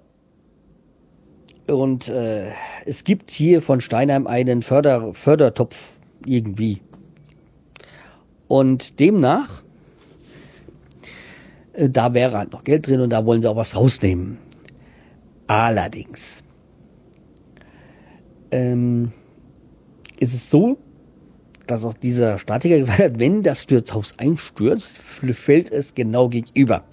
Und 1.67 2.09
äh, 2.09 2.51
es 2.85 3.05
gibt 3.05 3.31
hier 3.31 3.63
von 3.63 3.81
Steinheim 3.81 4.27
einen 4.27 4.63
Förder, 4.63 5.15
Fördertopf 5.15 5.77
irgendwie. 6.27 6.83
Und 8.49 9.01
demnach, 9.01 9.63
äh, 11.73 11.89
da 11.89 12.15
wäre 12.15 12.39
halt 12.39 12.53
noch 12.53 12.65
Geld 12.65 12.87
drin 12.87 13.01
und 13.01 13.11
da 13.11 13.25
wollen 13.25 13.43
sie 13.43 13.49
auch 13.49 13.57
was 13.57 13.77
rausnehmen. 13.77 14.39
Allerdings 15.47 16.43
ähm, 18.51 19.13
ist 20.21 20.35
es 20.35 20.49
so, 20.49 20.79
dass 21.67 21.85
auch 21.85 21.95
dieser 21.95 22.39
Statiker 22.39 22.79
gesagt 22.79 22.99
hat, 22.99 23.19
wenn 23.19 23.43
das 23.43 23.63
Stürzhaus 23.63 24.15
einstürzt, 24.19 24.97
fällt 24.99 25.71
es 25.71 25.95
genau 25.95 26.29
gegenüber. 26.29 26.85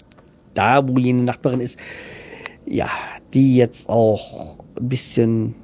Da, 0.54 0.88
wo 0.88 0.98
jene 0.98 1.24
Nachbarin 1.24 1.62
ist, 1.62 1.80
ja, 2.66 2.90
die 3.34 3.56
jetzt 3.56 3.90
auch 3.90 4.58
ein 4.78 4.90
bisschen 4.90 5.56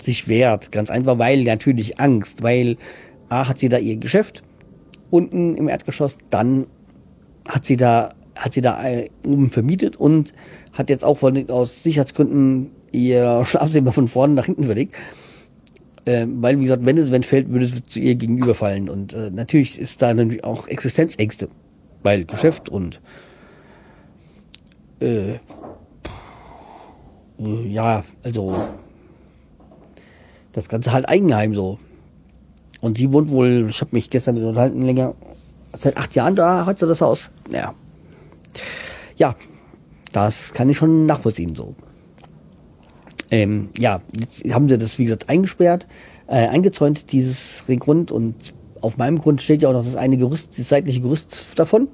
sich 0.00 0.28
wehrt. 0.28 0.72
Ganz 0.72 0.90
einfach, 0.90 1.18
weil 1.18 1.44
natürlich 1.44 1.98
Angst, 1.98 2.42
weil 2.42 2.76
A 3.28 3.48
hat 3.48 3.58
sie 3.58 3.68
da 3.68 3.78
ihr 3.78 3.96
Geschäft 3.96 4.42
unten 5.10 5.56
im 5.56 5.68
Erdgeschoss, 5.68 6.18
dann 6.30 6.66
hat 7.46 7.64
sie 7.64 7.76
da, 7.76 8.10
hat 8.34 8.52
sie 8.52 8.60
da 8.60 8.82
äh, 8.84 9.08
oben 9.26 9.50
vermietet 9.50 9.96
und 9.96 10.32
hat 10.72 10.90
jetzt 10.90 11.04
auch 11.04 11.18
von, 11.18 11.48
aus 11.50 11.82
Sicherheitsgründen 11.82 12.70
ihr 12.92 13.44
Schlafzimmer 13.44 13.92
von 13.92 14.08
vorne 14.08 14.34
nach 14.34 14.46
hinten 14.46 14.64
verlegt. 14.64 14.94
Äh, 16.08 16.26
weil, 16.26 16.58
wie 16.58 16.62
gesagt, 16.62 16.86
wenn 16.86 16.96
es 16.96 17.10
wenn 17.10 17.22
fällt, 17.22 17.50
würde 17.50 17.66
es 17.66 17.86
zu 17.86 17.98
ihr 17.98 18.14
gegenüberfallen. 18.14 18.88
Und 18.88 19.12
äh, 19.12 19.30
natürlich 19.30 19.78
ist 19.78 20.00
da 20.00 20.14
natürlich 20.14 20.42
auch 20.42 20.66
Existenzängste. 20.66 21.50
Weil 22.02 22.24
Geschäft 22.24 22.70
und 22.70 23.00
äh, 25.00 25.34
ja, 27.38 28.04
also 28.22 28.54
das 30.52 30.70
Ganze 30.70 30.92
halt 30.92 31.08
Eigenheim 31.08 31.52
so. 31.52 31.78
Und 32.80 32.96
sie 32.96 33.12
wohnt 33.12 33.28
wohl, 33.28 33.66
ich 33.68 33.80
habe 33.82 33.94
mich 33.94 34.08
gestern 34.08 34.36
mit 34.36 34.44
unterhalten 34.44 34.82
länger, 34.82 35.14
seit 35.76 35.98
acht 35.98 36.14
Jahren 36.14 36.36
da 36.36 36.64
hat 36.64 36.78
sie 36.78 36.86
das 36.86 37.02
Haus. 37.02 37.30
Naja. 37.50 37.74
Ja, 39.16 39.34
das 40.12 40.54
kann 40.54 40.70
ich 40.70 40.78
schon 40.78 41.04
nachvollziehen 41.04 41.54
so. 41.54 41.74
Ähm, 43.30 43.68
ja, 43.78 44.00
jetzt 44.18 44.44
haben 44.52 44.68
sie 44.68 44.78
das, 44.78 44.98
wie 44.98 45.04
gesagt, 45.04 45.28
eingesperrt, 45.28 45.86
äh, 46.26 46.46
eingezäunt, 46.48 47.12
dieses 47.12 47.64
Grund 47.66 48.10
und 48.10 48.54
auf 48.80 48.96
meinem 48.96 49.18
Grund 49.18 49.42
steht 49.42 49.62
ja 49.62 49.68
auch 49.68 49.72
noch 49.72 49.84
das 49.84 49.96
eine 49.96 50.16
Gerüst, 50.16 50.58
das 50.58 50.68
seitliche 50.68 51.00
Gerüst 51.00 51.42
davon. 51.56 51.88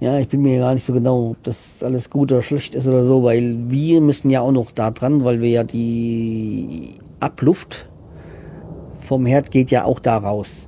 Ja, 0.00 0.18
ich 0.18 0.28
bin 0.28 0.42
mir 0.42 0.58
gar 0.58 0.74
nicht 0.74 0.86
so 0.86 0.92
genau, 0.92 1.30
ob 1.30 1.42
das 1.44 1.82
alles 1.82 2.10
gut 2.10 2.32
oder 2.32 2.42
schlecht 2.42 2.74
ist 2.74 2.86
oder 2.86 3.04
so, 3.04 3.22
weil 3.22 3.70
wir 3.70 4.00
müssen 4.00 4.30
ja 4.30 4.40
auch 4.40 4.52
noch 4.52 4.70
da 4.70 4.90
dran, 4.90 5.24
weil 5.24 5.40
wir 5.40 5.50
ja 5.50 5.64
die 5.64 6.94
Abluft 7.20 7.88
vom 9.00 9.26
Herd 9.26 9.50
geht 9.50 9.70
ja 9.70 9.84
auch 9.84 10.00
da 10.00 10.18
raus. 10.18 10.66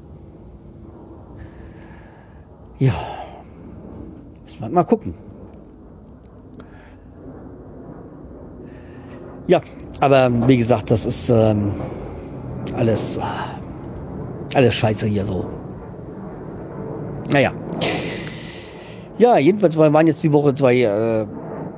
Ja, 2.78 2.94
müssen 4.44 4.60
wir 4.60 4.68
mal 4.68 4.84
gucken. 4.84 5.14
Ja, 9.46 9.60
aber 10.00 10.30
wie 10.48 10.56
gesagt, 10.56 10.90
das 10.90 11.06
ist 11.06 11.28
ähm, 11.30 11.72
alles, 12.76 13.18
alles 14.54 14.74
scheiße 14.74 15.06
hier 15.06 15.24
so. 15.24 15.46
Naja. 17.32 17.52
Ja, 19.18 19.38
jedenfalls 19.38 19.76
waren 19.76 20.06
jetzt 20.06 20.22
die 20.22 20.32
Woche 20.32 20.54
zwei, 20.54 20.82
äh, 20.82 21.26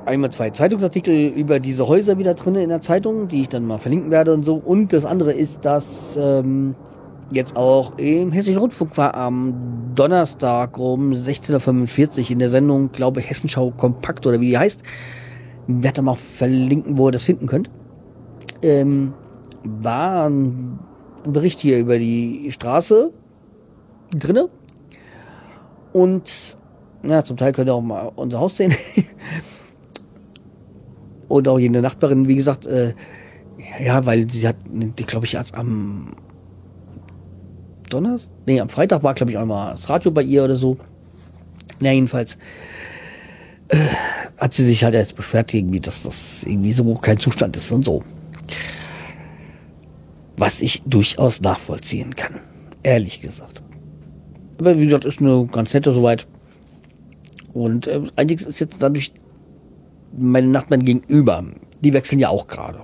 einmal 0.05 0.31
zwei 0.31 0.49
Zeitungsartikel 0.49 1.27
über 1.29 1.59
diese 1.59 1.87
Häuser 1.87 2.17
wieder 2.17 2.33
drin 2.33 2.55
in 2.55 2.69
der 2.69 2.81
Zeitung, 2.81 3.27
die 3.27 3.41
ich 3.41 3.49
dann 3.49 3.65
mal 3.65 3.77
verlinken 3.77 4.11
werde 4.11 4.33
und 4.33 4.43
so. 4.43 4.55
Und 4.55 4.91
das 4.91 5.05
andere 5.05 5.31
ist, 5.31 5.63
dass 5.63 6.17
ähm, 6.21 6.75
jetzt 7.31 7.55
auch 7.55 7.97
im 7.97 8.31
Hessischen 8.31 8.59
Rundfunk 8.59 8.97
war 8.97 9.15
am 9.15 9.53
Donnerstag 9.95 10.77
um 10.77 11.11
16.45 11.13 12.23
Uhr 12.25 12.31
in 12.31 12.39
der 12.39 12.49
Sendung, 12.49 12.91
glaube 12.91 13.19
ich, 13.19 13.29
Hessenschau 13.29 13.71
Kompakt 13.71 14.25
oder 14.27 14.41
wie 14.41 14.47
die 14.47 14.57
heißt, 14.57 14.83
werde 15.69 16.01
mal 16.01 16.15
verlinken, 16.15 16.97
wo 16.97 17.07
ihr 17.07 17.11
das 17.11 17.23
finden 17.23 17.45
könnt. 17.45 17.69
Ähm, 18.61 19.13
war 19.63 20.27
ein 20.27 20.79
Bericht 21.23 21.59
hier 21.59 21.79
über 21.79 21.99
die 21.99 22.51
Straße 22.51 23.11
drinne 24.17 24.49
und 25.93 26.57
ja, 27.03 27.23
zum 27.23 27.37
Teil 27.37 27.51
könnt 27.51 27.69
ihr 27.69 27.73
auch 27.73 27.81
mal 27.81 28.11
unser 28.15 28.39
Haus 28.39 28.57
sehen. 28.57 28.73
und 31.27 31.47
auch 31.47 31.59
jene 31.59 31.81
Nachbarin, 31.81 32.27
wie 32.27 32.35
gesagt, 32.35 32.65
äh, 32.65 32.93
ja, 33.81 34.05
weil 34.05 34.29
sie 34.29 34.47
hat, 34.47 34.57
die 34.67 35.05
glaube 35.05 35.25
ich, 35.25 35.35
erst 35.35 35.55
am 35.55 36.13
Donnerstag, 37.89 38.31
nee, 38.45 38.59
am 38.59 38.69
Freitag 38.69 39.03
war, 39.03 39.13
glaube 39.13 39.31
ich, 39.31 39.37
auch 39.37 39.45
mal 39.45 39.75
das 39.75 39.89
Radio 39.89 40.11
bei 40.11 40.23
ihr 40.23 40.43
oder 40.43 40.55
so. 40.55 40.77
Na, 41.79 41.91
jedenfalls 41.91 42.37
äh, 43.69 43.77
hat 44.37 44.53
sie 44.53 44.65
sich 44.65 44.83
halt 44.83 44.93
jetzt 44.93 45.15
beschwert, 45.15 45.53
irgendwie, 45.53 45.79
dass 45.79 46.03
das 46.03 46.43
irgendwie 46.43 46.73
so 46.73 46.93
kein 46.95 47.19
Zustand 47.19 47.55
ist 47.55 47.71
und 47.71 47.85
so. 47.85 48.03
Was 50.37 50.61
ich 50.61 50.81
durchaus 50.85 51.41
nachvollziehen 51.41 52.15
kann. 52.15 52.39
Ehrlich 52.83 53.21
gesagt. 53.21 53.61
Aber 54.57 54.77
wie 54.77 54.85
gesagt, 54.85 55.05
ist 55.05 55.19
eine 55.19 55.47
ganz 55.51 55.73
nette 55.73 55.93
soweit. 55.93 56.27
Und 57.53 57.87
äh, 57.87 58.01
einiges 58.15 58.45
ist 58.45 58.59
jetzt 58.59 58.81
dadurch 58.81 59.13
meine 60.17 60.47
Nachbarn 60.47 60.83
gegenüber. 60.83 61.43
Die 61.81 61.93
wechseln 61.93 62.19
ja 62.19 62.29
auch 62.29 62.47
gerade. 62.47 62.81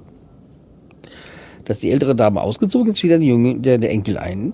Dass 1.66 1.80
die 1.80 1.92
ältere 1.92 2.16
Dame 2.16 2.42
ausgezogen 2.42 2.92
ist, 2.92 3.04
wieder 3.04 3.18
der 3.18 3.28
Junge, 3.28 3.60
der, 3.60 3.78
der 3.78 3.92
Enkel 3.92 4.18
ein. 4.18 4.54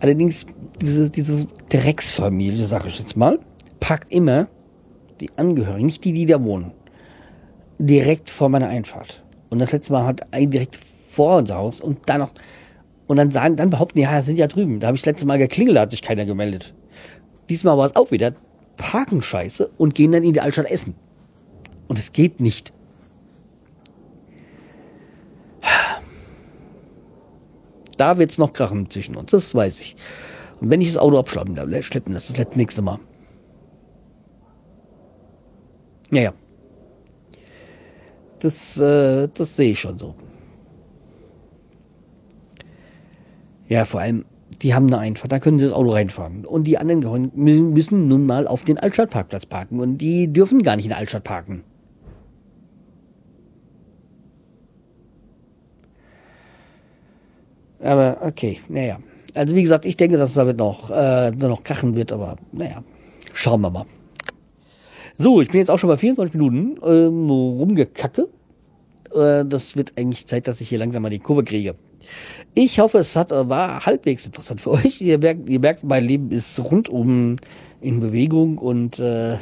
Allerdings, 0.00 0.46
diese, 0.80 1.10
diese 1.10 1.46
Drecksfamilie, 1.70 2.64
sag 2.64 2.86
ich 2.86 2.98
jetzt 2.98 3.16
mal, 3.16 3.38
packt 3.80 4.12
immer 4.12 4.48
die 5.24 5.30
Angehörigen, 5.36 5.86
nicht 5.86 6.04
die, 6.04 6.12
die 6.12 6.26
da 6.26 6.42
wohnen, 6.42 6.72
direkt 7.78 8.30
vor 8.30 8.48
meiner 8.48 8.68
Einfahrt. 8.68 9.22
Und 9.50 9.58
das 9.58 9.72
letzte 9.72 9.92
Mal 9.92 10.04
hat 10.06 10.32
ein 10.32 10.50
direkt 10.50 10.78
vor 11.10 11.38
unser 11.38 11.56
Haus 11.56 11.80
und 11.80 11.98
dann 12.06 12.20
noch, 12.20 12.32
und 13.06 13.16
dann 13.16 13.30
sagen, 13.30 13.56
dann 13.56 13.70
behaupten, 13.70 14.00
ja, 14.00 14.20
sind 14.22 14.38
ja 14.38 14.46
drüben. 14.46 14.80
Da 14.80 14.88
habe 14.88 14.96
ich 14.96 15.02
das 15.02 15.06
letzte 15.06 15.26
Mal 15.26 15.38
geklingelt, 15.38 15.76
da 15.76 15.82
hat 15.82 15.90
sich 15.90 16.02
keiner 16.02 16.24
gemeldet. 16.26 16.74
Diesmal 17.48 17.78
war 17.78 17.86
es 17.86 17.96
auch 17.96 18.10
wieder 18.10 18.34
parken 18.76 19.22
scheiße 19.22 19.70
und 19.78 19.94
gehen 19.94 20.12
dann 20.12 20.24
in 20.24 20.32
die 20.32 20.40
Altstadt 20.40 20.70
essen. 20.70 20.94
Und 21.88 21.98
es 21.98 22.12
geht 22.12 22.40
nicht. 22.40 22.72
Da 27.96 28.18
wird's 28.18 28.38
noch 28.38 28.52
krachen 28.52 28.90
zwischen 28.90 29.14
uns, 29.16 29.30
das 29.30 29.54
weiß 29.54 29.78
ich. 29.80 29.96
Und 30.60 30.70
wenn 30.70 30.80
ich 30.80 30.88
das 30.88 30.98
Auto 30.98 31.16
abschleppen, 31.18 31.56
schleppen, 31.82 32.12
das 32.12 32.28
ist 32.28 32.38
das 32.38 32.56
nächste 32.56 32.82
Mal. 32.82 32.98
Ja, 36.10 36.22
ja. 36.22 36.32
Das, 38.40 38.78
äh, 38.78 39.28
das 39.32 39.56
sehe 39.56 39.72
ich 39.72 39.80
schon 39.80 39.98
so. 39.98 40.14
Ja, 43.68 43.84
vor 43.84 44.00
allem, 44.00 44.26
die 44.60 44.74
haben 44.74 44.86
eine 44.86 44.98
Einfahrt, 44.98 45.32
da 45.32 45.38
können 45.38 45.58
sie 45.58 45.64
das 45.64 45.74
Auto 45.74 45.90
reinfahren. 45.90 46.44
Und 46.44 46.64
die 46.64 46.78
anderen 46.78 47.32
müssen 47.34 48.08
nun 48.08 48.26
mal 48.26 48.46
auf 48.46 48.62
den 48.62 48.78
Altstadtparkplatz 48.78 49.46
parken. 49.46 49.80
Und 49.80 49.98
die 49.98 50.32
dürfen 50.32 50.62
gar 50.62 50.76
nicht 50.76 50.84
in 50.84 50.90
der 50.90 50.98
Altstadt 50.98 51.24
parken. 51.24 51.64
Aber 57.80 58.18
okay, 58.22 58.60
naja. 58.68 58.98
Also 59.34 59.56
wie 59.56 59.62
gesagt, 59.62 59.84
ich 59.84 59.96
denke, 59.96 60.16
dass 60.16 60.30
es 60.30 60.34
damit 60.36 60.56
noch, 60.56 60.90
äh, 60.90 61.30
noch 61.32 61.64
krachen 61.64 61.94
wird, 61.94 62.12
aber 62.12 62.36
naja, 62.52 62.82
schauen 63.32 63.60
wir 63.62 63.70
mal. 63.70 63.86
So, 65.16 65.40
ich 65.40 65.48
bin 65.48 65.60
jetzt 65.60 65.70
auch 65.70 65.78
schon 65.78 65.88
bei 65.88 65.96
24 65.96 66.34
Minuten 66.34 66.76
ähm, 66.84 67.30
rumgekacke. 67.30 68.28
Äh, 69.14 69.44
das 69.44 69.76
wird 69.76 69.92
eigentlich 69.96 70.26
Zeit, 70.26 70.48
dass 70.48 70.60
ich 70.60 70.68
hier 70.68 70.78
langsam 70.78 71.02
mal 71.02 71.10
die 71.10 71.20
Kurve 71.20 71.44
kriege. 71.44 71.76
Ich 72.54 72.80
hoffe, 72.80 72.98
es 72.98 73.14
hat, 73.14 73.30
war 73.30 73.86
halbwegs 73.86 74.26
interessant 74.26 74.60
für 74.60 74.70
euch. 74.72 75.00
Ihr 75.00 75.18
merkt, 75.18 75.48
ihr 75.48 75.60
merkt, 75.60 75.84
mein 75.84 76.04
Leben 76.04 76.32
ist 76.32 76.58
rundum 76.58 77.36
in 77.80 78.00
Bewegung 78.00 78.58
und 78.58 78.98
äh, 78.98 79.36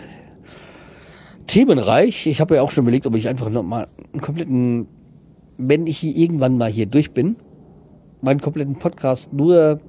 themenreich. 1.47 2.27
Ich 2.27 2.41
habe 2.41 2.57
ja 2.57 2.63
auch 2.63 2.71
schon 2.71 2.85
überlegt, 2.85 3.07
ob 3.07 3.15
ich 3.15 3.27
einfach 3.29 3.49
noch 3.49 3.63
mal 3.63 3.89
einen 4.13 4.21
kompletten, 4.21 4.87
wenn 5.57 5.87
ich 5.87 5.99
hier 5.99 6.15
irgendwann 6.15 6.59
mal 6.59 6.71
hier 6.71 6.87
durch 6.87 7.13
bin, 7.13 7.37
meinen 8.21 8.41
kompletten 8.41 8.79
Podcast 8.79 9.33
nur 9.33 9.81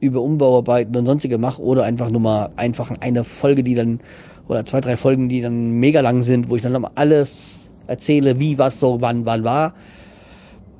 über 0.00 0.22
Umbauarbeiten 0.22 0.96
und 0.96 1.04
sonstige 1.04 1.36
mache 1.36 1.60
oder 1.60 1.84
einfach 1.84 2.08
nur 2.08 2.22
mal 2.22 2.50
einfach 2.56 2.90
eine 3.00 3.24
Folge, 3.24 3.62
die 3.62 3.74
dann 3.74 4.00
oder 4.50 4.64
zwei, 4.64 4.80
drei 4.80 4.96
Folgen, 4.96 5.28
die 5.28 5.40
dann 5.40 5.70
mega 5.78 6.00
lang 6.00 6.22
sind, 6.22 6.50
wo 6.50 6.56
ich 6.56 6.62
dann 6.62 6.72
nochmal 6.72 6.90
alles 6.96 7.70
erzähle, 7.86 8.40
wie, 8.40 8.58
was, 8.58 8.80
so, 8.80 9.00
wann, 9.00 9.24
wann 9.24 9.44
war. 9.44 9.74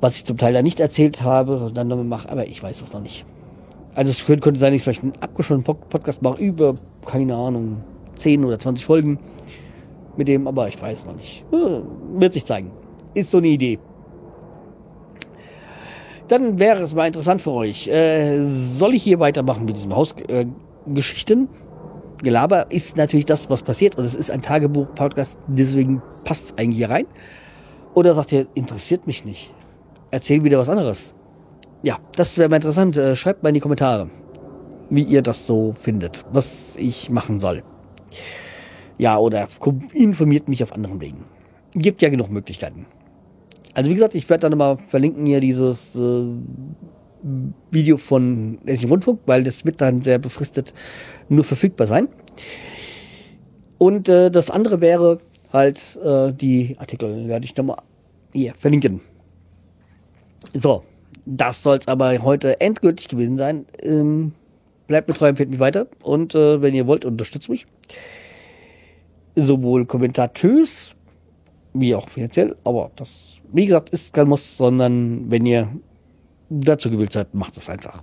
Was 0.00 0.16
ich 0.16 0.24
zum 0.24 0.38
Teil 0.38 0.52
da 0.52 0.60
nicht 0.60 0.80
erzählt 0.80 1.22
habe 1.22 1.58
und 1.58 1.76
dann 1.76 1.86
nochmal 1.86 2.04
mache, 2.04 2.28
aber 2.30 2.48
ich 2.48 2.60
weiß 2.60 2.80
das 2.80 2.92
noch 2.92 3.00
nicht. 3.00 3.24
Also 3.94 4.10
es 4.10 4.26
könnte, 4.26 4.58
sein, 4.58 4.74
ich 4.74 4.82
vielleicht 4.82 5.04
einen 5.04 5.12
abgeschlossenen 5.20 5.62
Podcast 5.62 6.20
mache 6.20 6.42
über, 6.42 6.74
keine 7.06 7.36
Ahnung, 7.36 7.84
10 8.16 8.44
oder 8.44 8.58
20 8.58 8.84
Folgen 8.84 9.18
mit 10.16 10.26
dem, 10.26 10.48
aber 10.48 10.66
ich 10.66 10.80
weiß 10.80 11.06
noch 11.06 11.14
nicht. 11.14 11.44
Hm, 11.50 11.82
wird 12.20 12.32
sich 12.32 12.44
zeigen. 12.44 12.72
Ist 13.14 13.30
so 13.30 13.38
eine 13.38 13.48
Idee. 13.48 13.78
Dann 16.26 16.58
wäre 16.58 16.82
es 16.82 16.94
mal 16.94 17.06
interessant 17.06 17.40
für 17.40 17.52
euch. 17.52 17.86
Äh, 17.86 18.42
soll 18.42 18.94
ich 18.94 19.02
hier 19.04 19.20
weitermachen 19.20 19.64
mit 19.64 19.76
diesen 19.76 19.94
Hausgeschichten? 19.94 21.44
Äh, 21.44 21.69
Gelaber 22.22 22.70
ist 22.70 22.96
natürlich 22.96 23.26
das, 23.26 23.48
was 23.50 23.62
passiert. 23.62 23.96
Und 23.96 24.04
es 24.04 24.14
ist 24.14 24.30
ein 24.30 24.42
Tagebuch-Podcast, 24.42 25.38
deswegen 25.46 26.02
passt 26.24 26.44
es 26.44 26.58
eigentlich 26.58 26.78
hier 26.78 26.90
rein. 26.90 27.06
Oder 27.94 28.14
sagt 28.14 28.32
ihr, 28.32 28.46
interessiert 28.54 29.06
mich 29.06 29.24
nicht. 29.24 29.52
Erzähl 30.10 30.44
wieder 30.44 30.58
was 30.58 30.68
anderes. 30.68 31.14
Ja, 31.82 31.98
das 32.16 32.36
wäre 32.38 32.48
mal 32.48 32.56
interessant. 32.56 32.96
Äh, 32.96 33.16
schreibt 33.16 33.42
mal 33.42 33.48
in 33.50 33.54
die 33.54 33.60
Kommentare, 33.60 34.10
wie 34.90 35.02
ihr 35.02 35.22
das 35.22 35.46
so 35.46 35.72
findet, 35.72 36.24
was 36.32 36.76
ich 36.76 37.10
machen 37.10 37.40
soll. 37.40 37.62
Ja, 38.98 39.16
oder 39.16 39.48
informiert 39.94 40.48
mich 40.48 40.62
auf 40.62 40.72
anderen 40.72 41.00
Wegen. 41.00 41.24
Gibt 41.72 42.02
ja 42.02 42.10
genug 42.10 42.30
Möglichkeiten. 42.30 42.86
Also 43.72 43.88
wie 43.90 43.94
gesagt, 43.94 44.14
ich 44.14 44.28
werde 44.28 44.48
dann 44.48 44.58
mal 44.58 44.76
verlinken 44.88 45.24
hier 45.26 45.40
dieses 45.40 45.94
äh, 45.94 46.24
Video 47.70 47.96
von 47.96 48.58
Hessischen 48.64 48.90
Rundfunk, 48.90 49.20
weil 49.26 49.42
das 49.42 49.64
wird 49.64 49.80
dann 49.80 50.02
sehr 50.02 50.18
befristet 50.18 50.74
nur 51.28 51.44
verfügbar 51.44 51.86
sein. 51.86 52.08
Und 53.78 54.08
äh, 54.08 54.30
das 54.30 54.50
andere 54.50 54.80
wäre 54.80 55.18
halt 55.52 55.98
äh, 56.02 56.32
die 56.32 56.76
Artikel, 56.78 57.28
werde 57.28 57.44
ich 57.44 57.56
nochmal 57.56 57.78
hier 58.32 58.54
verlinken. 58.54 59.00
So, 60.54 60.84
das 61.26 61.62
soll 61.62 61.78
es 61.78 61.88
aber 61.88 62.22
heute 62.22 62.60
endgültig 62.60 63.08
gewesen 63.08 63.38
sein. 63.38 63.66
Ähm, 63.82 64.32
bleibt 64.86 65.08
mir 65.08 65.14
treu, 65.14 65.28
empfehlt 65.28 65.50
mich 65.50 65.60
weiter 65.60 65.86
und 66.02 66.34
äh, 66.34 66.60
wenn 66.62 66.74
ihr 66.74 66.86
wollt, 66.86 67.04
unterstützt 67.04 67.48
mich. 67.48 67.66
Sowohl 69.36 69.86
kommentatös 69.86 70.94
wie 71.72 71.94
auch 71.94 72.08
finanziell, 72.08 72.56
aber 72.64 72.90
das 72.96 73.40
wie 73.52 73.66
gesagt, 73.66 73.90
ist 73.90 74.14
kein 74.14 74.28
Muss, 74.28 74.56
sondern 74.56 75.30
wenn 75.30 75.44
ihr 75.46 75.68
dazu 76.50 76.90
gewillt 76.90 77.12
seid, 77.12 77.32
macht 77.34 77.56
es 77.56 77.70
einfach. 77.70 78.02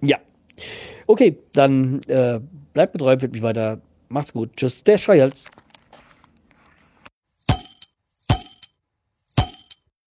Ja. 0.00 0.18
Okay, 1.06 1.38
dann 1.52 2.00
äh, 2.06 2.40
bleibt 2.72 2.92
betreuert, 2.92 3.22
wird 3.22 3.32
mich 3.32 3.42
weiter. 3.42 3.80
Macht's 4.08 4.32
gut. 4.32 4.56
Tschüss, 4.56 4.84
der 4.84 4.98
Scheuerz. 4.98 5.44